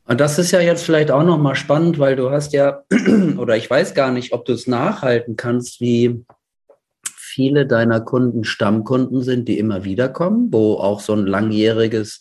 Und 0.04 0.20
das 0.20 0.38
ist 0.38 0.52
ja 0.52 0.60
jetzt 0.60 0.84
vielleicht 0.84 1.10
auch 1.10 1.22
nochmal 1.22 1.56
spannend, 1.56 1.98
weil 1.98 2.16
du 2.16 2.30
hast 2.30 2.52
ja, 2.52 2.82
oder 3.38 3.56
ich 3.56 3.68
weiß 3.68 3.94
gar 3.94 4.10
nicht, 4.10 4.32
ob 4.32 4.44
du 4.44 4.52
es 4.52 4.66
nachhalten 4.66 5.36
kannst, 5.36 5.80
wie 5.80 6.24
viele 7.28 7.66
deiner 7.66 8.00
Kunden 8.00 8.44
Stammkunden 8.44 9.22
sind, 9.22 9.48
die 9.48 9.58
immer 9.58 9.84
wieder 9.84 10.08
kommen, 10.08 10.48
wo 10.52 10.74
auch 10.74 11.00
so 11.00 11.12
ein 11.12 11.26
langjähriges 11.26 12.20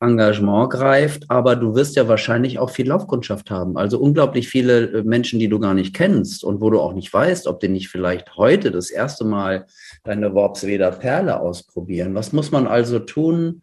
Engagement 0.00 0.70
greift, 0.70 1.30
aber 1.30 1.56
du 1.56 1.74
wirst 1.74 1.96
ja 1.96 2.08
wahrscheinlich 2.08 2.58
auch 2.58 2.70
viel 2.70 2.88
Laufkundschaft 2.88 3.50
haben. 3.50 3.76
Also 3.76 3.98
unglaublich 3.98 4.48
viele 4.48 4.86
äh, 4.86 5.02
Menschen, 5.02 5.38
die 5.38 5.48
du 5.48 5.58
gar 5.58 5.74
nicht 5.74 5.94
kennst 5.94 6.44
und 6.44 6.60
wo 6.60 6.70
du 6.70 6.80
auch 6.80 6.94
nicht 6.94 7.12
weißt, 7.12 7.46
ob 7.46 7.60
die 7.60 7.68
nicht 7.68 7.88
vielleicht 7.88 8.36
heute 8.36 8.70
das 8.70 8.90
erste 8.90 9.24
Mal 9.24 9.66
deine 10.02 10.34
Worpsweder 10.34 10.90
Perle 10.90 11.40
ausprobieren. 11.40 12.14
Was 12.14 12.32
muss 12.32 12.50
man 12.50 12.66
also 12.66 12.98
tun? 12.98 13.62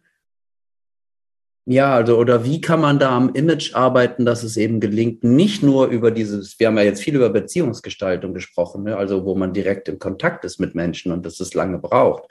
Ja, 1.64 1.94
also, 1.94 2.18
oder 2.18 2.44
wie 2.44 2.60
kann 2.60 2.80
man 2.80 2.98
da 2.98 3.16
am 3.16 3.34
Image 3.34 3.74
arbeiten, 3.74 4.24
dass 4.24 4.42
es 4.42 4.56
eben 4.56 4.80
gelingt, 4.80 5.22
nicht 5.22 5.62
nur 5.62 5.86
über 5.86 6.10
dieses, 6.10 6.58
wir 6.58 6.66
haben 6.66 6.76
ja 6.76 6.82
jetzt 6.82 7.02
viel 7.02 7.14
über 7.14 7.30
Beziehungsgestaltung 7.30 8.34
gesprochen, 8.34 8.82
ne? 8.82 8.96
also 8.96 9.24
wo 9.24 9.36
man 9.36 9.52
direkt 9.52 9.88
im 9.88 10.00
Kontakt 10.00 10.44
ist 10.44 10.58
mit 10.58 10.74
Menschen 10.74 11.12
und 11.12 11.24
dass 11.24 11.38
es 11.38 11.54
lange 11.54 11.78
braucht 11.78 12.24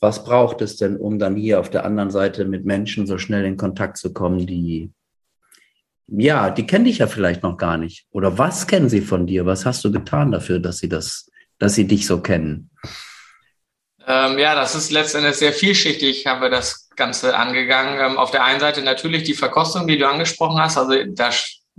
was 0.00 0.24
braucht 0.24 0.60
es 0.60 0.76
denn, 0.76 0.96
um 0.96 1.18
dann 1.18 1.36
hier 1.36 1.60
auf 1.60 1.70
der 1.70 1.84
anderen 1.84 2.10
Seite 2.10 2.44
mit 2.44 2.64
Menschen 2.64 3.06
so 3.06 3.18
schnell 3.18 3.44
in 3.44 3.56
Kontakt 3.56 3.98
zu 3.98 4.12
kommen, 4.12 4.46
die, 4.46 4.92
ja, 6.06 6.50
die 6.50 6.66
kennen 6.66 6.84
dich 6.84 6.98
ja 6.98 7.06
vielleicht 7.06 7.42
noch 7.42 7.56
gar 7.56 7.78
nicht. 7.78 8.06
Oder 8.10 8.38
was 8.38 8.66
kennen 8.66 8.88
sie 8.88 9.00
von 9.00 9.26
dir? 9.26 9.44
Was 9.46 9.66
hast 9.66 9.84
du 9.84 9.90
getan 9.90 10.30
dafür, 10.30 10.60
dass 10.60 10.78
sie 10.78 10.88
das, 10.88 11.30
dass 11.58 11.74
sie 11.74 11.86
dich 11.86 12.06
so 12.06 12.20
kennen? 12.20 12.70
Ähm, 14.06 14.38
ja, 14.38 14.54
das 14.54 14.74
ist 14.74 14.90
letztendlich 14.90 15.36
sehr 15.36 15.52
vielschichtig, 15.52 16.26
haben 16.26 16.40
wir 16.40 16.50
das 16.50 16.87
Ganze 16.98 17.36
angegangen. 17.36 17.98
Ähm, 17.98 18.18
auf 18.18 18.30
der 18.30 18.44
einen 18.44 18.60
Seite 18.60 18.82
natürlich 18.82 19.22
die 19.22 19.34
Verkostung, 19.34 19.86
die 19.86 19.96
du 19.96 20.06
angesprochen 20.06 20.60
hast. 20.60 20.76
Also 20.76 20.94
da 21.06 21.30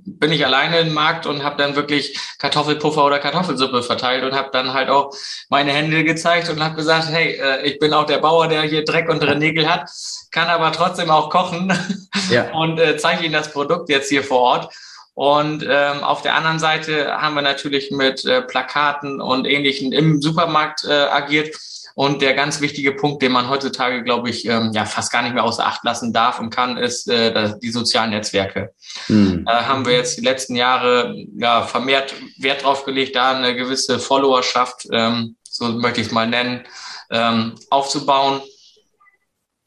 bin 0.05 0.31
ich 0.31 0.45
alleine 0.45 0.79
im 0.79 0.93
Markt 0.93 1.25
und 1.25 1.43
habe 1.43 1.61
dann 1.61 1.75
wirklich 1.75 2.17
Kartoffelpuffer 2.39 3.05
oder 3.05 3.19
Kartoffelsuppe 3.19 3.83
verteilt 3.83 4.23
und 4.23 4.33
habe 4.33 4.49
dann 4.51 4.73
halt 4.73 4.89
auch 4.89 5.13
meine 5.49 5.71
Hände 5.71 6.03
gezeigt 6.03 6.49
und 6.49 6.63
habe 6.63 6.75
gesagt, 6.75 7.09
hey, 7.09 7.33
äh, 7.33 7.67
ich 7.67 7.79
bin 7.79 7.93
auch 7.93 8.05
der 8.05 8.19
Bauer, 8.19 8.47
der 8.47 8.63
hier 8.63 8.83
Dreck 8.83 9.09
und 9.09 9.21
Nägel 9.37 9.69
hat, 9.69 9.89
kann 10.31 10.47
aber 10.47 10.71
trotzdem 10.71 11.09
auch 11.09 11.29
kochen 11.29 11.71
ja. 12.29 12.51
und 12.53 12.79
äh, 12.79 12.97
zeige 12.97 13.23
Ihnen 13.23 13.33
das 13.33 13.51
Produkt 13.51 13.89
jetzt 13.89 14.09
hier 14.09 14.23
vor 14.23 14.39
Ort. 14.39 14.73
Und 15.13 15.65
ähm, 15.69 16.01
auf 16.01 16.21
der 16.21 16.35
anderen 16.35 16.59
Seite 16.59 17.11
haben 17.11 17.35
wir 17.35 17.41
natürlich 17.41 17.91
mit 17.91 18.23
äh, 18.23 18.41
Plakaten 18.41 19.19
und 19.19 19.45
Ähnlichem 19.45 19.91
im 19.91 20.21
Supermarkt 20.21 20.85
äh, 20.85 20.93
agiert 20.93 21.53
und 21.95 22.21
der 22.21 22.33
ganz 22.33 22.61
wichtige 22.61 22.93
Punkt, 22.93 23.21
den 23.21 23.31
man 23.31 23.49
heutzutage, 23.49 24.03
glaube 24.03 24.29
ich, 24.29 24.45
ähm, 24.45 24.71
ja 24.73 24.85
fast 24.85 25.11
gar 25.11 25.21
nicht 25.21 25.33
mehr 25.33 25.43
außer 25.43 25.65
Acht 25.65 25.83
lassen 25.83 26.13
darf 26.13 26.39
und 26.39 26.49
kann, 26.49 26.77
ist 26.77 27.09
äh, 27.09 27.53
die 27.61 27.71
sozialen 27.71 28.11
Netzwerke. 28.11 28.73
Mhm. 29.07 29.45
Da 29.45 29.67
haben 29.67 29.85
wir 29.85 29.93
jetzt 29.93 30.17
die 30.17 30.23
letzten 30.23 30.55
Jahre 30.55 31.15
ja 31.35 31.63
vermehrt 31.63 32.13
Wert 32.37 32.63
drauf 32.63 32.85
gelegt, 32.85 33.15
da 33.15 33.31
eine 33.31 33.55
gewisse 33.55 33.99
Followerschaft, 33.99 34.87
ähm, 34.91 35.35
so 35.43 35.69
möchte 35.69 36.01
ich 36.01 36.07
es 36.07 36.13
mal 36.13 36.27
nennen, 36.27 36.63
ähm, 37.11 37.55
aufzubauen. 37.69 38.41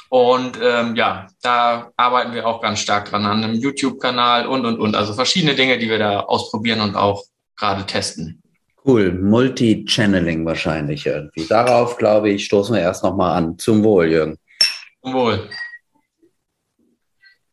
Und 0.09 0.59
ähm, 0.63 0.95
ja, 0.95 1.27
da 1.41 1.91
arbeiten 1.97 2.35
wir 2.35 2.47
auch 2.47 2.61
ganz 2.61 2.81
stark 2.81 3.09
dran 3.09 3.25
an 3.25 3.43
einem 3.43 3.55
YouTube-Kanal 3.55 4.47
und 4.47 4.67
und 4.67 4.79
und. 4.79 4.95
Also 4.95 5.15
verschiedene 5.15 5.55
Dinge, 5.55 5.79
die 5.79 5.89
wir 5.89 5.99
da 5.99 6.21
ausprobieren 6.21 6.83
und 6.83 6.97
auch 6.97 7.25
gerade 7.57 7.87
testen. 7.87 8.42
Cool, 8.85 9.13
Multi-Channeling 9.13 10.45
wahrscheinlich 10.45 11.07
irgendwie. 11.07 11.47
Darauf, 11.47 11.97
glaube 11.99 12.31
ich, 12.31 12.45
stoßen 12.47 12.75
wir 12.75 12.83
erst 12.83 13.05
nochmal 13.05 13.37
an. 13.37 13.57
Zum 13.59 13.85
Wohl, 13.85 14.11
Jürgen. 14.11 14.39
Zum 15.03 15.15
Wohl. 15.15 15.49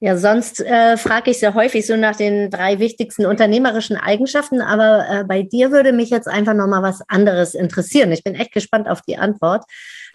Ja, 0.02 0.16
sonst 0.18 0.62
äh, 0.62 0.96
frage 0.96 1.32
ich 1.32 1.40
sehr 1.40 1.54
häufig 1.54 1.86
so 1.86 1.98
nach 1.98 2.16
den 2.16 2.50
drei 2.50 2.80
wichtigsten 2.80 3.26
unternehmerischen 3.26 3.98
Eigenschaften, 3.98 4.62
aber 4.62 5.06
äh, 5.10 5.24
bei 5.26 5.44
dir 5.44 5.72
würde 5.72 5.92
mich 5.92 6.10
jetzt 6.10 6.28
einfach 6.28 6.54
nochmal 6.54 6.82
was 6.82 7.02
anderes 7.10 7.54
interessieren. 7.54 8.14
Ich 8.14 8.24
bin 8.24 8.34
echt 8.34 8.54
gespannt 8.54 8.88
auf 8.88 9.02
die 9.02 9.18
Antwort. 9.18 9.66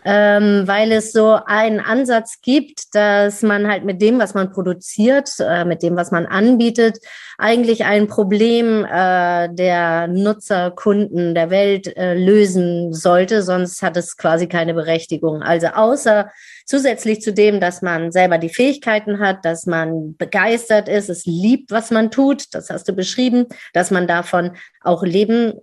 Ähm, 0.04 0.64
weil 0.66 0.92
es 0.92 1.12
so 1.12 1.38
einen 1.46 1.80
Ansatz 1.80 2.40
gibt, 2.42 2.94
dass 2.94 3.42
man 3.42 3.66
halt 3.66 3.84
mit 3.84 4.02
dem, 4.02 4.18
was 4.18 4.34
man 4.34 4.52
produziert, 4.52 5.30
äh, 5.40 5.64
mit 5.64 5.82
dem, 5.82 5.96
was 5.96 6.10
man 6.10 6.26
anbietet, 6.26 6.98
eigentlich 7.38 7.84
ein 7.84 8.06
Problem 8.06 8.84
äh, 8.84 9.48
der 9.52 10.06
Nutzer, 10.08 10.70
Kunden 10.70 11.34
der 11.34 11.50
Welt 11.50 11.96
äh, 11.96 12.14
lösen 12.14 12.92
sollte, 12.92 13.42
sonst 13.42 13.82
hat 13.82 13.96
es 13.96 14.16
quasi 14.16 14.46
keine 14.46 14.74
Berechtigung. 14.74 15.42
Also 15.42 15.68
außer 15.68 16.30
zusätzlich 16.66 17.20
zu 17.20 17.32
dem, 17.32 17.60
dass 17.60 17.82
man 17.82 18.12
selber 18.12 18.38
die 18.38 18.48
Fähigkeiten 18.48 19.18
hat, 19.20 19.44
dass 19.44 19.66
man 19.66 20.16
begeistert 20.16 20.88
ist, 20.88 21.08
es 21.08 21.24
liebt, 21.26 21.70
was 21.70 21.90
man 21.90 22.10
tut, 22.10 22.54
das 22.54 22.70
hast 22.70 22.88
du 22.88 22.92
beschrieben, 22.92 23.46
dass 23.72 23.90
man 23.90 24.06
davon 24.06 24.52
auch 24.82 25.02
leben 25.02 25.54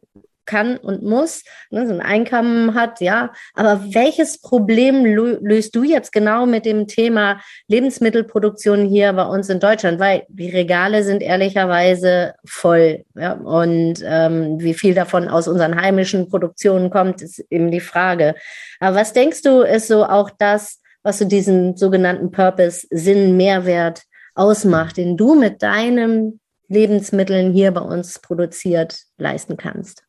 kann 0.52 0.78
und 0.78 1.02
muss, 1.02 1.44
ne, 1.70 1.88
so 1.88 1.94
ein 1.94 2.02
Einkommen 2.02 2.76
hat, 2.76 3.00
ja. 3.00 3.32
Aber 3.54 3.82
welches 3.94 4.40
Problem 4.40 5.06
löst 5.06 5.76
du 5.76 5.84
jetzt 5.84 6.12
genau 6.12 6.46
mit 6.46 6.66
dem 6.66 6.88
Thema 6.88 7.40
Lebensmittelproduktion 7.68 8.86
hier 8.86 9.14
bei 9.14 9.24
uns 9.24 9.50
in 9.50 9.62
Deutschland? 9.62 10.00
Weil 10.00 10.24
die 10.28 10.50
Regale 10.50 11.04
sind 11.04 11.24
ehrlicherweise 11.24 12.34
voll. 12.46 13.06
Ja? 13.16 13.34
Und 13.34 14.04
ähm, 14.04 14.60
wie 14.60 14.74
viel 14.74 14.94
davon 14.94 15.30
aus 15.30 15.48
unseren 15.48 15.80
heimischen 15.80 16.28
Produktionen 16.28 16.90
kommt, 16.90 17.22
ist 17.22 17.40
eben 17.50 17.72
die 17.72 17.80
Frage. 17.80 18.36
Aber 18.82 18.98
was 18.98 19.14
denkst 19.14 19.44
du, 19.44 19.62
ist 19.62 19.88
so 19.88 20.04
auch 20.06 20.30
das, 20.38 20.82
was 21.02 21.20
so 21.20 21.26
diesen 21.26 21.78
sogenannten 21.78 22.32
Purpose, 22.32 22.86
Sinn, 22.90 23.38
Mehrwert 23.38 24.04
ausmacht, 24.36 24.98
den 24.98 25.16
du 25.16 25.36
mit 25.36 25.64
deinen 25.64 26.42
Lebensmitteln 26.68 27.54
hier 27.54 27.72
bei 27.72 27.82
uns 27.82 28.20
produziert 28.20 29.00
leisten 29.18 29.56
kannst? 29.56 30.04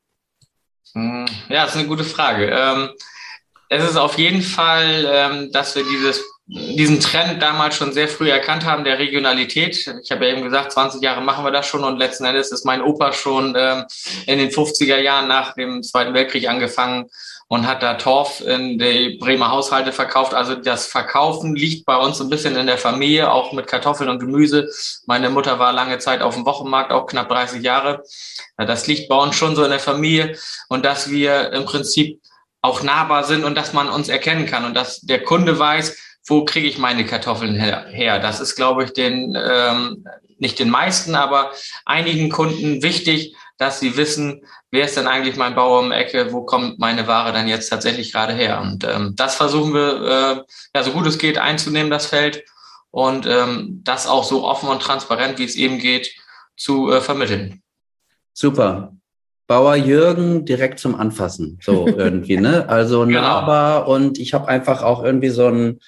Hm, 0.95 1.27
ja, 1.49 1.65
ist 1.65 1.77
eine 1.77 1.87
gute 1.87 2.05
Frage. 2.05 2.51
Ähm, 2.51 2.91
es 3.69 3.83
ist 3.85 3.97
auf 3.97 4.19
jeden 4.19 4.43
Fall, 4.43 5.09
ähm, 5.11 5.53
dass 5.53 5.75
wir 5.75 5.85
dieses, 5.85 6.23
diesen 6.47 7.01
Trend 7.01 7.41
damals 7.41 7.77
schon 7.77 7.93
sehr 7.93 8.09
früh 8.09 8.31
erkannt 8.31 8.67
haben, 8.67 8.85
der 8.85 8.99
Regionalität. 8.99 9.77
Ich 10.03 10.11
habe 10.11 10.27
ja 10.27 10.33
eben 10.33 10.43
gesagt, 10.43 10.73
20 10.73 11.01
Jahre 11.01 11.23
machen 11.23 11.45
wir 11.45 11.51
das 11.51 11.67
schon 11.67 11.83
und 11.83 11.99
letzten 11.99 12.27
Endes 12.27 12.53
ist 12.53 12.67
mein 12.67 12.83
Opa 12.83 13.13
schon 13.13 13.55
ähm, 13.57 13.85
in 14.27 14.39
den 14.39 14.51
50er 14.51 14.99
Jahren 14.99 15.29
nach 15.29 15.55
dem 15.55 15.83
Zweiten 15.83 16.13
Weltkrieg 16.13 16.49
angefangen 16.49 17.09
und 17.53 17.67
hat 17.67 17.83
da 17.83 17.95
Torf 17.95 18.41
in 18.41 18.79
die 18.79 19.19
Bremer 19.21 19.51
Haushalte 19.51 19.93
verkauft. 19.93 20.33
Also 20.33 20.55
das 20.55 20.87
Verkaufen 20.87 21.55
liegt 21.55 21.85
bei 21.85 21.99
uns 21.99 22.19
ein 22.19 22.31
bisschen 22.31 22.57
in 22.57 22.67
der 22.67 22.79
Familie, 22.79 23.31
auch 23.31 23.53
mit 23.53 23.67
Kartoffeln 23.67 24.09
und 24.09 24.21
Gemüse. 24.21 24.71
Meine 25.05 25.29
Mutter 25.29 25.59
war 25.59 25.75
lange 25.75 25.99
Zeit 25.99 26.23
auf 26.23 26.35
dem 26.35 26.47
Wochenmarkt, 26.47 26.93
auch 26.93 27.05
knapp 27.05 27.29
30 27.29 27.63
Jahre. 27.63 28.05
Das 28.57 28.87
liegt 28.87 29.11
bei 29.11 29.17
uns 29.17 29.37
schon 29.37 29.55
so 29.55 29.65
in 29.65 29.69
der 29.69 29.81
Familie 29.81 30.35
und 30.71 30.87
dass 30.87 31.11
wir 31.11 31.53
im 31.53 31.67
Prinzip 31.67 32.23
auch 32.63 32.83
nahbar 32.83 33.25
sind 33.25 33.45
und 33.45 33.55
dass 33.55 33.75
man 33.75 33.91
uns 33.91 34.09
erkennen 34.09 34.47
kann 34.47 34.65
und 34.65 34.73
dass 34.73 35.03
der 35.03 35.23
Kunde 35.23 35.59
weiß, 35.59 35.95
wo 36.27 36.47
kriege 36.47 36.69
ich 36.69 36.79
meine 36.79 37.05
Kartoffeln 37.05 37.55
her? 37.55 38.19
Das 38.19 38.41
ist, 38.41 38.57
glaube 38.57 38.85
ich, 38.85 38.95
den 38.95 39.37
ähm, 39.37 40.07
nicht 40.39 40.59
den 40.59 40.71
meisten, 40.71 41.15
aber 41.15 41.53
einigen 41.85 42.31
Kunden 42.31 42.83
wichtig, 42.83 43.37
dass 43.63 43.79
sie 43.79 43.97
wissen, 43.97 44.43
wer 44.73 44.87
ist 44.87 44.97
denn 44.97 45.07
eigentlich 45.07 45.37
mein 45.37 45.55
Bauer 45.55 45.81
um 45.81 45.91
die 45.91 45.97
Ecke, 45.97 46.33
wo 46.33 46.43
kommt 46.43 46.81
meine 46.81 47.07
Ware 47.07 47.33
dann 47.33 47.47
jetzt 47.47 47.69
tatsächlich 47.69 48.13
gerade 48.13 48.33
her? 48.33 48.61
Und 48.61 48.85
ähm, 48.85 49.15
das 49.15 49.37
versuchen 49.37 49.73
wir, 49.73 50.03
äh, 50.03 50.43
ja, 50.75 50.83
so 50.83 50.91
gut 50.91 51.07
es 51.07 51.19
geht, 51.19 51.39
einzunehmen, 51.39 51.91
das 51.91 52.07
Feld, 52.07 52.45
und 52.91 53.27
ähm, 53.27 53.81
das 53.85 54.07
auch 54.07 54.25
so 54.25 54.45
offen 54.45 54.69
und 54.69 54.83
transparent, 54.83 55.39
wie 55.39 55.45
es 55.45 55.55
eben 55.55 55.79
geht, 55.79 56.13
zu 56.57 56.91
äh, 56.91 57.01
vermitteln. 57.01 57.63
Super. 58.35 58.95
Bauer 59.47 59.77
Jürgen 59.77 60.45
direkt 60.45 60.79
zum 60.81 60.95
Anfassen, 60.97 61.59
so 61.63 61.87
irgendwie, 61.97 62.37
ne? 62.37 62.69
Also 62.69 63.07
genau. 63.07 63.21
nahbar 63.21 63.87
und 63.87 64.19
ich 64.19 64.35
habe 64.35 64.49
einfach 64.49 64.83
auch 64.83 65.05
irgendwie 65.05 65.31
so 65.31 65.47
ein 65.47 65.81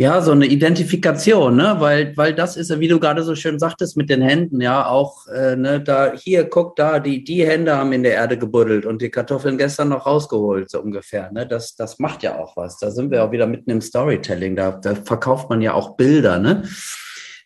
ja, 0.00 0.22
so 0.22 0.32
eine 0.32 0.46
Identifikation, 0.46 1.56
ne? 1.56 1.76
Weil, 1.78 2.16
weil 2.16 2.34
das 2.34 2.56
ist 2.56 2.70
ja, 2.70 2.80
wie 2.80 2.88
du 2.88 2.98
gerade 2.98 3.22
so 3.22 3.34
schön 3.34 3.58
sagtest, 3.58 3.98
mit 3.98 4.08
den 4.08 4.22
Händen, 4.22 4.62
ja, 4.62 4.86
auch, 4.86 5.26
äh, 5.26 5.56
ne, 5.56 5.78
da, 5.78 6.14
hier, 6.14 6.44
guck 6.44 6.74
da, 6.76 7.00
die, 7.00 7.22
die 7.22 7.46
Hände 7.46 7.76
haben 7.76 7.92
in 7.92 8.02
der 8.02 8.14
Erde 8.14 8.38
gebuddelt 8.38 8.86
und 8.86 9.02
die 9.02 9.10
Kartoffeln 9.10 9.58
gestern 9.58 9.90
noch 9.90 10.06
rausgeholt, 10.06 10.70
so 10.70 10.80
ungefähr, 10.80 11.30
ne? 11.32 11.46
Das, 11.46 11.76
das 11.76 11.98
macht 11.98 12.22
ja 12.22 12.38
auch 12.38 12.56
was. 12.56 12.78
Da 12.78 12.90
sind 12.90 13.10
wir 13.10 13.22
auch 13.22 13.30
wieder 13.30 13.46
mitten 13.46 13.68
im 13.68 13.82
Storytelling, 13.82 14.56
da, 14.56 14.70
da 14.70 14.94
verkauft 14.94 15.50
man 15.50 15.60
ja 15.60 15.74
auch 15.74 15.98
Bilder, 15.98 16.38
ne? 16.38 16.62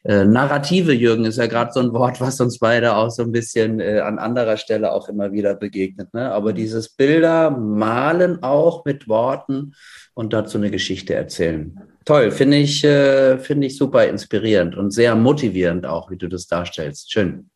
Äh, 0.07 0.27
Narrative, 0.27 0.93
Jürgen, 0.93 1.25
ist 1.25 1.39
ja 1.39 1.47
gerade 1.47 1.73
so 1.73 1.81
ein 1.81 1.95
Wort, 1.95 2.21
was 2.21 2.39
uns 2.39 2.59
beide 2.59 2.95
auch 2.95 3.11
so 3.11 3.23
ein 3.23 3.33
bisschen 3.33 3.81
äh, 3.81 4.01
an 4.01 4.19
anderer 4.19 4.59
Stelle 4.59 4.93
auch 4.93 5.09
immer 5.09 5.33
wieder 5.33 5.55
begegnet. 5.55 6.13
Ne? 6.13 6.31
Aber 6.31 6.53
dieses 6.53 6.91
Bilder 6.91 7.51
malen 7.51 8.43
auch 8.43 8.85
mit 8.85 9.09
Worten 9.09 9.75
und 10.13 10.35
dazu 10.35 10.59
eine 10.59 10.71
Geschichte 10.71 11.15
erzählen. 11.15 11.81
Toll, 12.05 12.31
finde 12.31 12.59
ich, 12.59 12.85
äh, 12.85 13.39
finde 13.39 13.67
ich 13.67 13.79
super 13.79 14.07
inspirierend 14.07 14.77
und 14.77 14.91
sehr 14.91 15.15
motivierend 15.15 15.87
auch, 15.87 16.11
wie 16.11 16.19
du 16.19 16.29
das 16.29 16.47
darstellst. 16.47 17.11
Schön. 17.11 17.49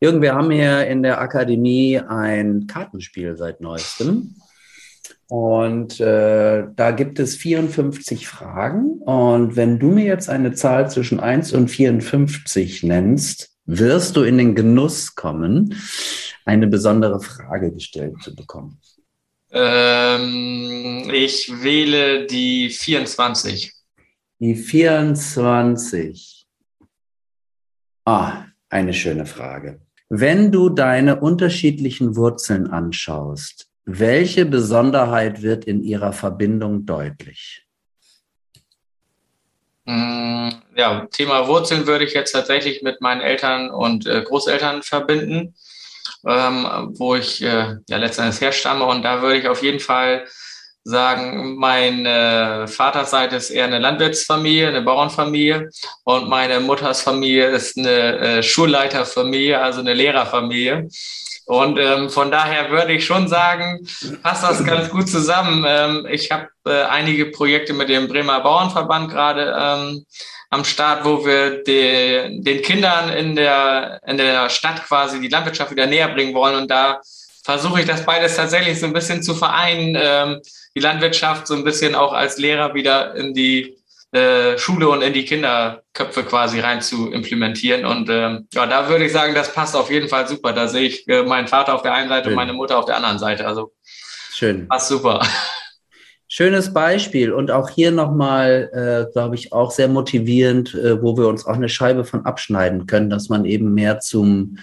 Jürgen, 0.00 0.20
wir 0.20 0.34
haben 0.34 0.50
hier 0.50 0.84
in 0.88 1.04
der 1.04 1.20
Akademie 1.20 2.00
ein 2.00 2.66
Kartenspiel 2.66 3.36
seit 3.36 3.60
neuestem. 3.60 4.34
Und 5.32 5.98
äh, 5.98 6.64
da 6.76 6.90
gibt 6.90 7.18
es 7.18 7.36
54 7.36 8.28
Fragen. 8.28 8.98
Und 8.98 9.56
wenn 9.56 9.78
du 9.78 9.90
mir 9.90 10.04
jetzt 10.04 10.28
eine 10.28 10.52
Zahl 10.52 10.90
zwischen 10.90 11.20
1 11.20 11.54
und 11.54 11.68
54 11.68 12.82
nennst, 12.82 13.50
wirst 13.64 14.16
du 14.16 14.24
in 14.24 14.36
den 14.36 14.54
Genuss 14.54 15.14
kommen, 15.14 15.74
eine 16.44 16.66
besondere 16.66 17.18
Frage 17.22 17.72
gestellt 17.72 18.16
zu 18.20 18.36
bekommen. 18.36 18.78
Ähm, 19.50 21.10
ich 21.10 21.50
wähle 21.62 22.26
die 22.26 22.68
24. 22.68 23.72
Die 24.38 24.54
24. 24.54 26.46
Ah, 28.04 28.44
eine 28.68 28.92
schöne 28.92 29.24
Frage. 29.24 29.80
Wenn 30.10 30.52
du 30.52 30.68
deine 30.68 31.20
unterschiedlichen 31.20 32.16
Wurzeln 32.16 32.66
anschaust, 32.66 33.71
welche 33.84 34.46
Besonderheit 34.46 35.42
wird 35.42 35.64
in 35.64 35.82
ihrer 35.82 36.12
Verbindung 36.12 36.86
deutlich? 36.86 37.66
Mm, 39.84 40.50
ja, 40.76 41.06
Thema 41.10 41.48
Wurzeln 41.48 41.86
würde 41.86 42.04
ich 42.04 42.14
jetzt 42.14 42.32
tatsächlich 42.32 42.82
mit 42.82 43.00
meinen 43.00 43.20
Eltern 43.20 43.70
und 43.70 44.06
äh, 44.06 44.22
Großeltern 44.22 44.82
verbinden 44.82 45.54
ähm, 46.26 46.94
wo 46.96 47.14
ich 47.14 47.42
äh, 47.42 47.76
ja 47.88 47.96
letztendlich 47.96 48.40
herstamme. 48.40 48.84
Und 48.84 49.02
da 49.02 49.22
würde 49.22 49.38
ich 49.38 49.48
auf 49.48 49.62
jeden 49.62 49.80
Fall 49.80 50.26
sagen, 50.84 51.56
meine 51.56 52.66
Vaterseite 52.66 53.36
ist 53.36 53.50
eher 53.50 53.66
eine 53.66 53.78
Landwirtsfamilie, 53.78 54.68
eine 54.68 54.82
Bauernfamilie 54.82 55.68
und 56.04 56.28
meine 56.28 56.58
Muttersfamilie 56.60 57.50
ist 57.50 57.78
eine 57.78 58.18
äh, 58.18 58.42
Schulleiterfamilie, 58.42 59.60
also 59.60 59.80
eine 59.80 59.94
Lehrerfamilie. 59.94 60.88
Und 61.46 61.78
ähm, 61.78 62.08
von 62.08 62.30
daher 62.30 62.70
würde 62.70 62.92
ich 62.92 63.04
schon 63.04 63.28
sagen, 63.28 63.86
passt 64.22 64.44
das 64.44 64.64
ganz 64.64 64.90
gut 64.90 65.08
zusammen. 65.08 65.64
Ähm, 65.66 66.06
ich 66.10 66.30
habe 66.30 66.48
äh, 66.66 66.82
einige 66.84 67.26
Projekte 67.26 67.72
mit 67.72 67.88
dem 67.88 68.08
Bremer 68.08 68.40
Bauernverband 68.40 69.10
gerade 69.10 69.54
ähm, 69.58 70.06
am 70.50 70.64
Start, 70.64 71.04
wo 71.04 71.24
wir 71.24 71.62
de, 71.64 72.40
den 72.40 72.62
Kindern 72.62 73.08
in 73.08 73.34
der, 73.34 74.00
in 74.06 74.18
der 74.18 74.50
Stadt 74.50 74.84
quasi 74.84 75.20
die 75.20 75.28
Landwirtschaft 75.28 75.70
wieder 75.70 75.86
näher 75.86 76.08
bringen 76.08 76.34
wollen. 76.34 76.56
Und 76.56 76.70
da 76.70 77.00
versuche 77.42 77.80
ich 77.80 77.86
das 77.86 78.04
beides 78.04 78.36
tatsächlich 78.36 78.78
so 78.78 78.86
ein 78.86 78.92
bisschen 78.92 79.22
zu 79.22 79.34
vereinen, 79.34 79.96
ähm, 79.98 80.40
die 80.76 80.80
Landwirtschaft 80.80 81.46
so 81.46 81.54
ein 81.54 81.64
bisschen 81.64 81.94
auch 81.94 82.12
als 82.12 82.38
Lehrer 82.38 82.74
wieder 82.74 83.14
in 83.14 83.34
die 83.34 83.76
äh, 84.12 84.58
Schule 84.58 84.88
und 84.90 85.02
in 85.02 85.14
die 85.14 85.24
Kinderköpfe 85.24 86.22
quasi 86.24 86.60
rein 86.60 86.82
zu 86.82 87.10
implementieren. 87.10 87.86
Und 87.86 88.08
ähm, 88.10 88.46
ja, 88.52 88.66
da 88.66 88.88
würde 88.88 89.06
ich 89.06 89.12
sagen, 89.12 89.34
das 89.34 89.52
passt 89.52 89.74
auf 89.74 89.90
jeden 89.90 90.08
Fall 90.08 90.28
super. 90.28 90.52
Da 90.52 90.68
sehe 90.68 90.82
ich 90.82 91.08
äh, 91.08 91.22
meinen 91.22 91.48
Vater 91.48 91.74
auf 91.74 91.82
der 91.82 91.94
einen 91.94 92.08
Seite 92.08 92.24
Schön. 92.24 92.32
und 92.32 92.36
meine 92.36 92.52
Mutter 92.52 92.78
auf 92.78 92.84
der 92.84 92.96
anderen 92.96 93.18
Seite. 93.18 93.46
Also 93.46 93.72
Schön. 94.34 94.68
Passt 94.68 94.88
super. 94.88 95.26
Schönes 96.28 96.72
Beispiel 96.72 97.32
und 97.32 97.50
auch 97.50 97.68
hier 97.68 97.90
nochmal, 97.90 98.70
äh, 98.72 99.12
glaube 99.12 99.34
ich, 99.34 99.52
auch 99.52 99.70
sehr 99.70 99.88
motivierend, 99.88 100.74
äh, 100.74 101.02
wo 101.02 101.16
wir 101.18 101.28
uns 101.28 101.44
auch 101.44 101.54
eine 101.54 101.68
Scheibe 101.68 102.04
von 102.04 102.24
abschneiden 102.24 102.86
können, 102.86 103.10
dass 103.10 103.28
man 103.28 103.44
eben 103.44 103.74
mehr 103.74 104.00
zum 104.00 104.56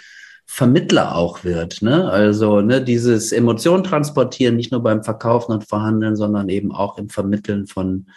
Vermittler 0.48 1.16
auch 1.16 1.44
wird. 1.44 1.84
Ne? 1.84 2.10
Also 2.10 2.62
ne, 2.62 2.84
dieses 2.84 3.32
Emotion 3.32 3.84
transportieren, 3.84 4.56
nicht 4.56 4.72
nur 4.72 4.82
beim 4.82 5.04
Verkaufen 5.04 5.52
und 5.52 5.68
Verhandeln, 5.68 6.16
sondern 6.16 6.50
eben 6.50 6.72
auch 6.72 6.98
im 6.98 7.10
Vermitteln 7.10 7.68
von, 7.68 8.08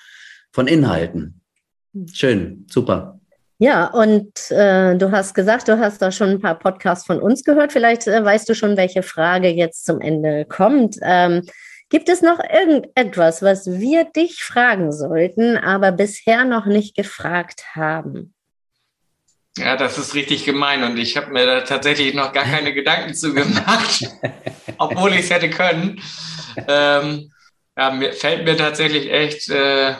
von 0.52 0.66
Inhalten. 0.66 1.40
Schön, 2.12 2.66
super. 2.70 3.18
Ja, 3.58 3.86
und 3.86 4.50
äh, 4.50 4.96
du 4.96 5.12
hast 5.12 5.34
gesagt, 5.34 5.68
du 5.68 5.78
hast 5.78 6.02
da 6.02 6.10
schon 6.10 6.30
ein 6.30 6.40
paar 6.40 6.58
Podcasts 6.58 7.06
von 7.06 7.20
uns 7.20 7.44
gehört. 7.44 7.72
Vielleicht 7.72 8.06
äh, 8.06 8.24
weißt 8.24 8.48
du 8.48 8.54
schon, 8.54 8.76
welche 8.76 9.02
Frage 9.02 9.48
jetzt 9.48 9.84
zum 9.84 10.00
Ende 10.00 10.44
kommt. 10.44 10.96
Ähm, 11.02 11.42
Gibt 11.88 12.08
es 12.08 12.22
noch 12.22 12.40
irgendetwas, 12.40 13.42
was 13.42 13.70
wir 13.70 14.04
dich 14.04 14.42
fragen 14.42 14.92
sollten, 14.92 15.58
aber 15.58 15.92
bisher 15.92 16.44
noch 16.44 16.66
nicht 16.66 16.96
gefragt 16.96 17.64
haben? 17.74 18.34
Ja, 19.58 19.76
das 19.76 19.98
ist 19.98 20.14
richtig 20.14 20.46
gemein 20.46 20.82
und 20.82 20.96
ich 20.96 21.16
habe 21.18 21.30
mir 21.30 21.44
da 21.44 21.60
tatsächlich 21.60 22.14
noch 22.14 22.32
gar 22.32 22.44
keine 22.44 22.72
Gedanken 22.74 23.14
zu 23.14 23.34
gemacht, 23.34 24.08
obwohl 24.78 25.12
ich 25.12 25.20
es 25.20 25.30
hätte 25.30 25.50
können. 25.50 26.00
Ähm, 26.66 27.30
ja, 27.76 27.90
mir, 27.90 28.12
fällt 28.12 28.44
mir 28.44 28.56
tatsächlich 28.56 29.10
echt 29.10 29.50
äh, 29.50 29.94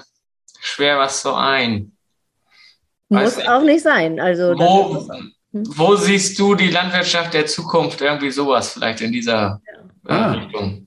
schwer 0.62 0.98
was 0.98 1.22
so 1.22 1.35
ein. 1.35 1.92
Muss 3.09 3.37
Weiß 3.37 3.48
auch 3.48 3.62
nicht 3.62 3.83
sein. 3.83 4.20
Also 4.20 4.55
wo, 4.57 5.09
hm? 5.09 5.33
wo 5.53 5.96
siehst 5.96 6.38
du 6.38 6.55
die 6.55 6.70
Landwirtschaft 6.70 7.35
der 7.35 7.46
Zukunft? 7.46 8.01
Irgendwie 8.01 8.31
sowas 8.31 8.72
vielleicht 8.72 9.03
in 9.03 9.12
dieser 9.12 9.61
ja. 10.09 10.09
äh, 10.09 10.12
ah. 10.12 10.33
Richtung. 10.33 10.87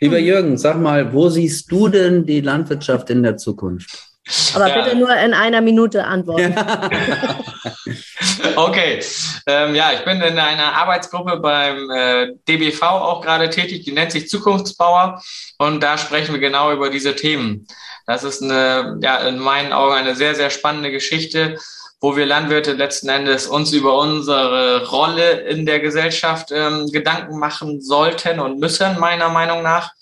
Lieber 0.00 0.18
Jürgen, 0.18 0.56
sag 0.56 0.80
mal, 0.80 1.12
wo 1.12 1.28
siehst 1.28 1.70
du 1.70 1.88
denn 1.88 2.24
die 2.24 2.40
Landwirtschaft 2.40 3.10
in 3.10 3.22
der 3.22 3.36
Zukunft? 3.36 4.08
Aber 4.54 4.68
ja. 4.68 4.82
bitte 4.82 4.96
nur 4.96 5.14
in 5.14 5.34
einer 5.34 5.60
Minute 5.60 6.04
antworten. 6.04 6.54
okay. 8.56 9.00
Ähm, 9.46 9.74
ja, 9.74 9.92
ich 9.92 10.04
bin 10.04 10.20
in 10.22 10.38
einer 10.38 10.74
Arbeitsgruppe 10.74 11.38
beim 11.38 11.90
äh, 11.90 12.32
DBV 12.48 12.82
auch 12.82 13.20
gerade 13.20 13.50
tätig, 13.50 13.84
die 13.84 13.92
nennt 13.92 14.12
sich 14.12 14.28
Zukunftsbauer. 14.28 15.22
Und 15.58 15.82
da 15.82 15.98
sprechen 15.98 16.32
wir 16.32 16.40
genau 16.40 16.72
über 16.72 16.90
diese 16.90 17.14
Themen. 17.14 17.66
Das 18.10 18.24
ist 18.24 18.42
eine, 18.42 18.98
ja, 19.02 19.18
in 19.18 19.38
meinen 19.38 19.72
Augen 19.72 19.94
eine 19.94 20.16
sehr, 20.16 20.34
sehr 20.34 20.50
spannende 20.50 20.90
Geschichte, 20.90 21.56
wo 22.00 22.16
wir 22.16 22.26
Landwirte 22.26 22.72
letzten 22.72 23.08
Endes 23.08 23.46
uns 23.46 23.72
über 23.72 23.96
unsere 24.00 24.88
Rolle 24.88 25.42
in 25.42 25.64
der 25.64 25.78
Gesellschaft 25.78 26.50
ähm, 26.50 26.88
Gedanken 26.90 27.38
machen 27.38 27.80
sollten 27.80 28.40
und 28.40 28.58
müssen, 28.58 28.98
meiner 28.98 29.28
Meinung 29.28 29.62
nach 29.62 29.92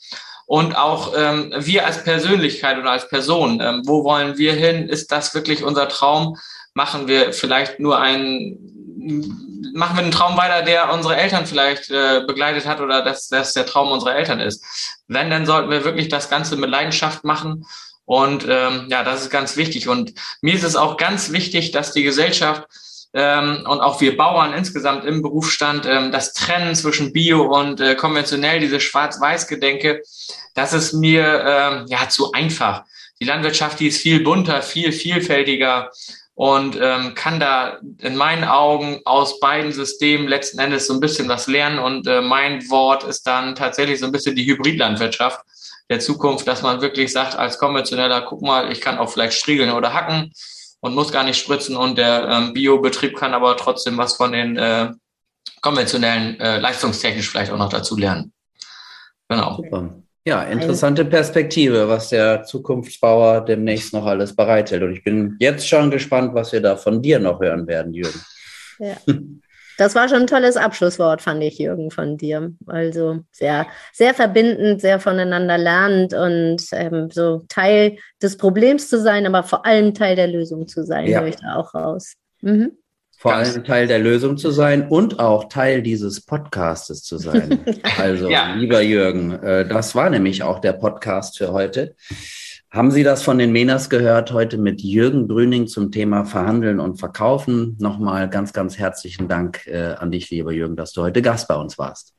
und 0.47 0.75
auch 0.75 1.12
ähm, 1.14 1.53
wir 1.55 1.85
als 1.85 2.03
Persönlichkeit 2.03 2.79
oder 2.79 2.92
als 2.92 3.11
Person, 3.11 3.61
ähm, 3.61 3.83
wo 3.85 4.05
wollen 4.05 4.38
wir 4.38 4.55
hin? 4.55 4.88
Ist 4.88 5.12
das 5.12 5.35
wirklich 5.35 5.62
unser 5.62 5.87
Traum? 5.90 6.38
Machen 6.73 7.09
wir 7.09 7.35
vielleicht 7.35 7.79
nur 7.79 8.01
einen, 8.01 8.57
machen 9.75 9.97
wir 9.99 10.03
einen 10.05 10.12
Traum 10.12 10.38
weiter, 10.38 10.62
der 10.62 10.90
unsere 10.94 11.14
Eltern 11.14 11.44
vielleicht 11.44 11.90
äh, 11.90 12.23
begleitet 12.27 12.64
hat 12.64 12.81
oder 12.81 13.03
dass 13.03 13.29
das 13.29 13.53
der 13.53 13.66
Traum 13.66 13.92
unserer 13.92 14.16
Eltern 14.16 14.40
ist? 14.40 14.64
Wenn, 15.09 15.29
dann 15.29 15.44
sollten 15.44 15.68
wir 15.68 15.85
wirklich 15.85 16.09
das 16.09 16.31
Ganze 16.31 16.57
mit 16.57 16.71
Leidenschaft 16.71 17.23
machen. 17.25 17.66
Und 18.09 18.47
ähm, 18.49 18.87
ja, 18.88 19.05
das 19.05 19.21
ist 19.21 19.29
ganz 19.29 19.59
wichtig. 19.59 19.87
Und 19.87 20.14
mir 20.40 20.55
ist 20.55 20.64
es 20.64 20.77
auch 20.77 20.97
ganz 20.97 21.31
wichtig, 21.31 21.73
dass 21.73 21.92
die 21.92 22.03
Gesellschaft 22.03 22.66
ähm, 23.12 23.66
und 23.68 23.81
auch 23.81 24.01
wir 24.01 24.16
Bauern 24.16 24.55
insgesamt 24.55 25.05
im 25.05 25.21
Berufsstand 25.21 25.85
ähm, 25.85 26.11
das 26.11 26.33
Trennen 26.33 26.75
zwischen 26.75 27.12
Bio 27.12 27.42
und 27.42 27.83
äh, 27.83 27.97
konventionell, 27.97 28.61
diese 28.61 28.81
Schwarz-Weiß-Gedenke, 28.81 30.01
das 30.55 30.73
ist 30.73 30.94
mir 30.94 31.44
ähm, 31.47 31.85
ja 31.88 32.09
zu 32.09 32.33
einfach. 32.33 32.85
Die 33.21 33.27
Landwirtschaft, 33.27 33.79
die 33.79 33.88
ist 33.88 34.01
viel 34.01 34.25
bunter, 34.25 34.62
viel 34.62 34.90
vielfältiger 34.92 35.90
und 36.33 36.79
ähm, 36.81 37.12
kann 37.14 37.38
da 37.38 37.79
in 38.01 38.16
meinen 38.16 38.44
Augen 38.44 39.03
aus 39.05 39.38
beiden 39.38 39.71
Systemen 39.71 40.29
letzten 40.29 40.61
Endes 40.61 40.87
so 40.87 40.94
ein 40.94 41.01
bisschen 41.01 41.29
was 41.29 41.47
lernen. 41.47 41.79
Und 41.79 42.07
äh, 42.07 42.23
mein 42.23 42.71
Wort 42.71 43.05
ist 43.05 43.27
dann 43.27 43.55
tatsächlich 43.55 44.01
so 44.01 44.07
ein 44.07 44.12
bisschen 44.12 44.35
die 44.35 44.47
Hybridlandwirtschaft 44.47 45.40
der 45.90 46.01
Zukunft, 46.01 46.46
dass 46.46 46.62
man 46.62 46.81
wirklich 46.81 47.12
sagt, 47.12 47.37
als 47.37 47.59
konventioneller, 47.59 48.22
guck 48.22 48.42
mal, 48.42 48.70
ich 48.70 48.81
kann 48.81 48.98
auch 48.98 49.11
vielleicht 49.11 49.35
striegeln 49.35 49.70
oder 49.70 49.94
hacken 49.94 50.33
und 50.81 50.94
muss 50.94 51.12
gar 51.12 51.24
nicht 51.24 51.38
spritzen 51.38 51.77
und 51.77 51.98
der 51.98 52.29
ähm, 52.29 52.53
Biobetrieb 52.53 53.16
kann 53.16 53.35
aber 53.35 53.57
trotzdem 53.57 53.96
was 53.96 54.14
von 54.14 54.33
den 54.33 54.57
äh, 54.57 54.90
konventionellen 55.61 56.38
äh, 56.40 56.59
leistungstechnisch 56.59 57.29
vielleicht 57.29 57.53
auch 57.53 57.59
noch 57.59 57.70
dazu 57.70 57.96
lernen. 57.96 58.33
Genau. 59.29 59.57
Super. 59.57 59.94
Ja, 60.24 60.42
interessante 60.42 61.07
Perspektive, 61.07 61.88
was 61.88 62.11
der 62.11 62.42
Zukunftsbauer 62.42 63.40
demnächst 63.40 63.94
noch 63.94 64.05
alles 64.05 64.37
bereithält. 64.37 64.83
Und 64.83 64.92
ich 64.92 65.03
bin 65.03 65.37
jetzt 65.38 65.66
schon 65.66 65.90
gespannt, 65.90 66.35
was 66.35 66.53
wir 66.53 66.61
da 66.61 66.77
von 66.77 67.01
dir 67.01 67.18
noch 67.18 67.40
hören 67.40 67.66
werden, 67.66 67.94
Jürgen. 67.94 68.20
Ja. 68.79 68.96
Das 69.78 69.94
war 69.94 70.08
schon 70.08 70.22
ein 70.22 70.26
tolles 70.26 70.56
Abschlusswort, 70.56 71.22
fand 71.22 71.42
ich, 71.42 71.58
Jürgen, 71.58 71.92
von 71.92 72.16
dir. 72.16 72.52
Also 72.66 73.20
sehr, 73.30 73.68
sehr 73.92 74.12
verbindend, 74.12 74.80
sehr 74.80 74.98
voneinander 74.98 75.56
lernend 75.56 76.14
und 76.14 76.60
ähm, 76.72 77.10
so 77.12 77.44
Teil 77.48 77.96
des 78.20 78.36
Problems 78.36 78.88
zu 78.88 79.00
sein, 79.00 79.24
aber 79.24 79.44
vor 79.44 79.64
allem 79.64 79.94
Teil 79.94 80.16
der 80.16 80.26
Lösung 80.26 80.66
zu 80.66 80.84
sein, 80.84 81.06
ja. 81.06 81.20
höre 81.20 81.28
ich 81.28 81.36
da 81.36 81.54
auch 81.54 81.74
raus. 81.74 82.14
Mhm. 82.40 82.72
Vor 83.20 83.34
allem 83.34 83.64
Teil 83.64 83.86
der 83.86 84.00
Lösung 84.00 84.36
zu 84.36 84.50
sein 84.50 84.88
und 84.88 85.20
auch 85.20 85.48
Teil 85.48 85.82
dieses 85.82 86.24
Podcastes 86.24 87.02
zu 87.04 87.18
sein. 87.18 87.60
Also, 87.98 88.28
ja. 88.28 88.54
lieber 88.54 88.80
Jürgen, 88.80 89.32
äh, 89.42 89.66
das 89.66 89.94
war 89.94 90.10
nämlich 90.10 90.42
auch 90.42 90.60
der 90.60 90.72
Podcast 90.72 91.38
für 91.38 91.52
heute. 91.52 91.94
Haben 92.70 92.90
Sie 92.90 93.02
das 93.02 93.22
von 93.22 93.38
den 93.38 93.50
Menas 93.50 93.88
gehört 93.88 94.31
heute 94.31 94.59
mit 94.59 94.83
Jürgen 94.83 95.26
Brüning 95.26 95.68
zum 95.68 95.90
Thema 95.90 96.26
Verhandeln 96.26 96.81
und 96.81 96.98
Verkaufen? 96.98 97.78
Nochmal 97.81 98.28
ganz, 98.28 98.52
ganz 98.52 98.78
herzlichen 98.78 99.26
Dank 99.26 99.66
äh, 99.66 99.94
an 99.94 100.11
dich, 100.11 100.28
lieber 100.28 100.52
Jürgen, 100.52 100.76
dass 100.76 100.92
du 100.92 101.00
heute 101.00 101.22
Gast 101.22 101.48
bei 101.48 101.54
uns 101.54 101.78
warst. 101.78 102.12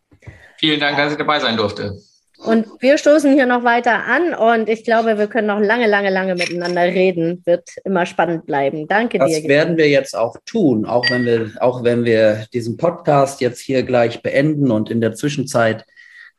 Vielen 0.57 0.79
Dank, 0.79 0.97
dass 0.97 1.11
ich 1.11 1.19
dabei 1.19 1.39
sein 1.39 1.55
durfte. 1.55 1.99
Und 2.39 2.65
wir 2.79 2.97
stoßen 2.97 3.31
hier 3.33 3.45
noch 3.45 3.63
weiter 3.63 4.05
an 4.05 4.33
und 4.33 4.69
ich 4.69 4.83
glaube, 4.83 5.19
wir 5.19 5.27
können 5.27 5.47
noch 5.47 5.59
lange, 5.59 5.85
lange, 5.85 6.09
lange 6.09 6.33
miteinander 6.33 6.81
reden. 6.81 7.43
Wird 7.45 7.69
immer 7.83 8.07
spannend 8.07 8.47
bleiben. 8.47 8.87
Danke 8.87 9.19
das 9.19 9.29
dir. 9.29 9.41
Das 9.41 9.47
werden 9.47 9.77
wir 9.77 9.89
jetzt 9.89 10.17
auch 10.17 10.35
tun, 10.45 10.85
auch 10.85 11.07
wenn 11.11 11.25
wir, 11.25 11.51
auch 11.59 11.83
wenn 11.83 12.05
wir 12.05 12.47
diesen 12.53 12.75
Podcast 12.75 13.39
jetzt 13.41 13.59
hier 13.59 13.83
gleich 13.83 14.23
beenden 14.23 14.71
und 14.71 14.89
in 14.89 14.99
der 14.99 15.13
Zwischenzeit 15.13 15.85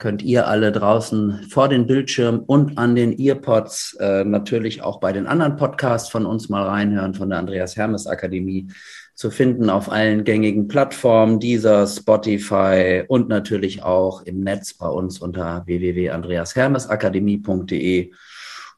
könnt 0.01 0.23
ihr 0.23 0.49
alle 0.49 0.73
draußen 0.73 1.47
vor 1.49 1.69
den 1.69 1.87
Bildschirmen 1.87 2.41
und 2.41 2.77
an 2.79 2.97
den 2.97 3.17
Earpods 3.17 3.97
äh, 4.01 4.25
natürlich 4.25 4.83
auch 4.83 4.99
bei 4.99 5.13
den 5.13 5.29
anderen 5.29 5.55
Podcasts 5.57 6.11
von 6.11 6.27
uns 6.27 6.49
mal 6.49 6.67
reinhören, 6.67 7.15
von 7.15 7.31
der 7.31 7.39
Andreas 7.39 7.77
Hermes 7.77 8.09
Akademie 8.09 8.67
zu 9.15 9.31
finden 9.31 9.71
auf 9.71 9.93
allen 9.93 10.25
gängigen 10.25 10.67
Plattformen, 10.67 11.39
dieser 11.39 11.87
Spotify 11.87 13.05
und 13.07 13.29
natürlich 13.29 13.81
auch 13.83 14.23
im 14.23 14.41
Netz 14.41 14.75
bei 14.75 14.89
uns 14.89 15.21
unter 15.21 15.63
www.andreashermesakademie.de. 15.67 18.11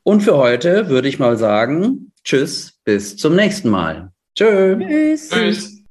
Und 0.02 0.22
für 0.22 0.36
heute 0.36 0.88
würde 0.88 1.08
ich 1.08 1.20
mal 1.20 1.36
sagen, 1.36 2.10
tschüss, 2.24 2.80
bis 2.84 3.16
zum 3.16 3.36
nächsten 3.36 3.68
Mal. 3.70 4.10
Tschö. 4.34 4.76
Tschüss. 4.80 5.28
Tschüss. 5.28 5.81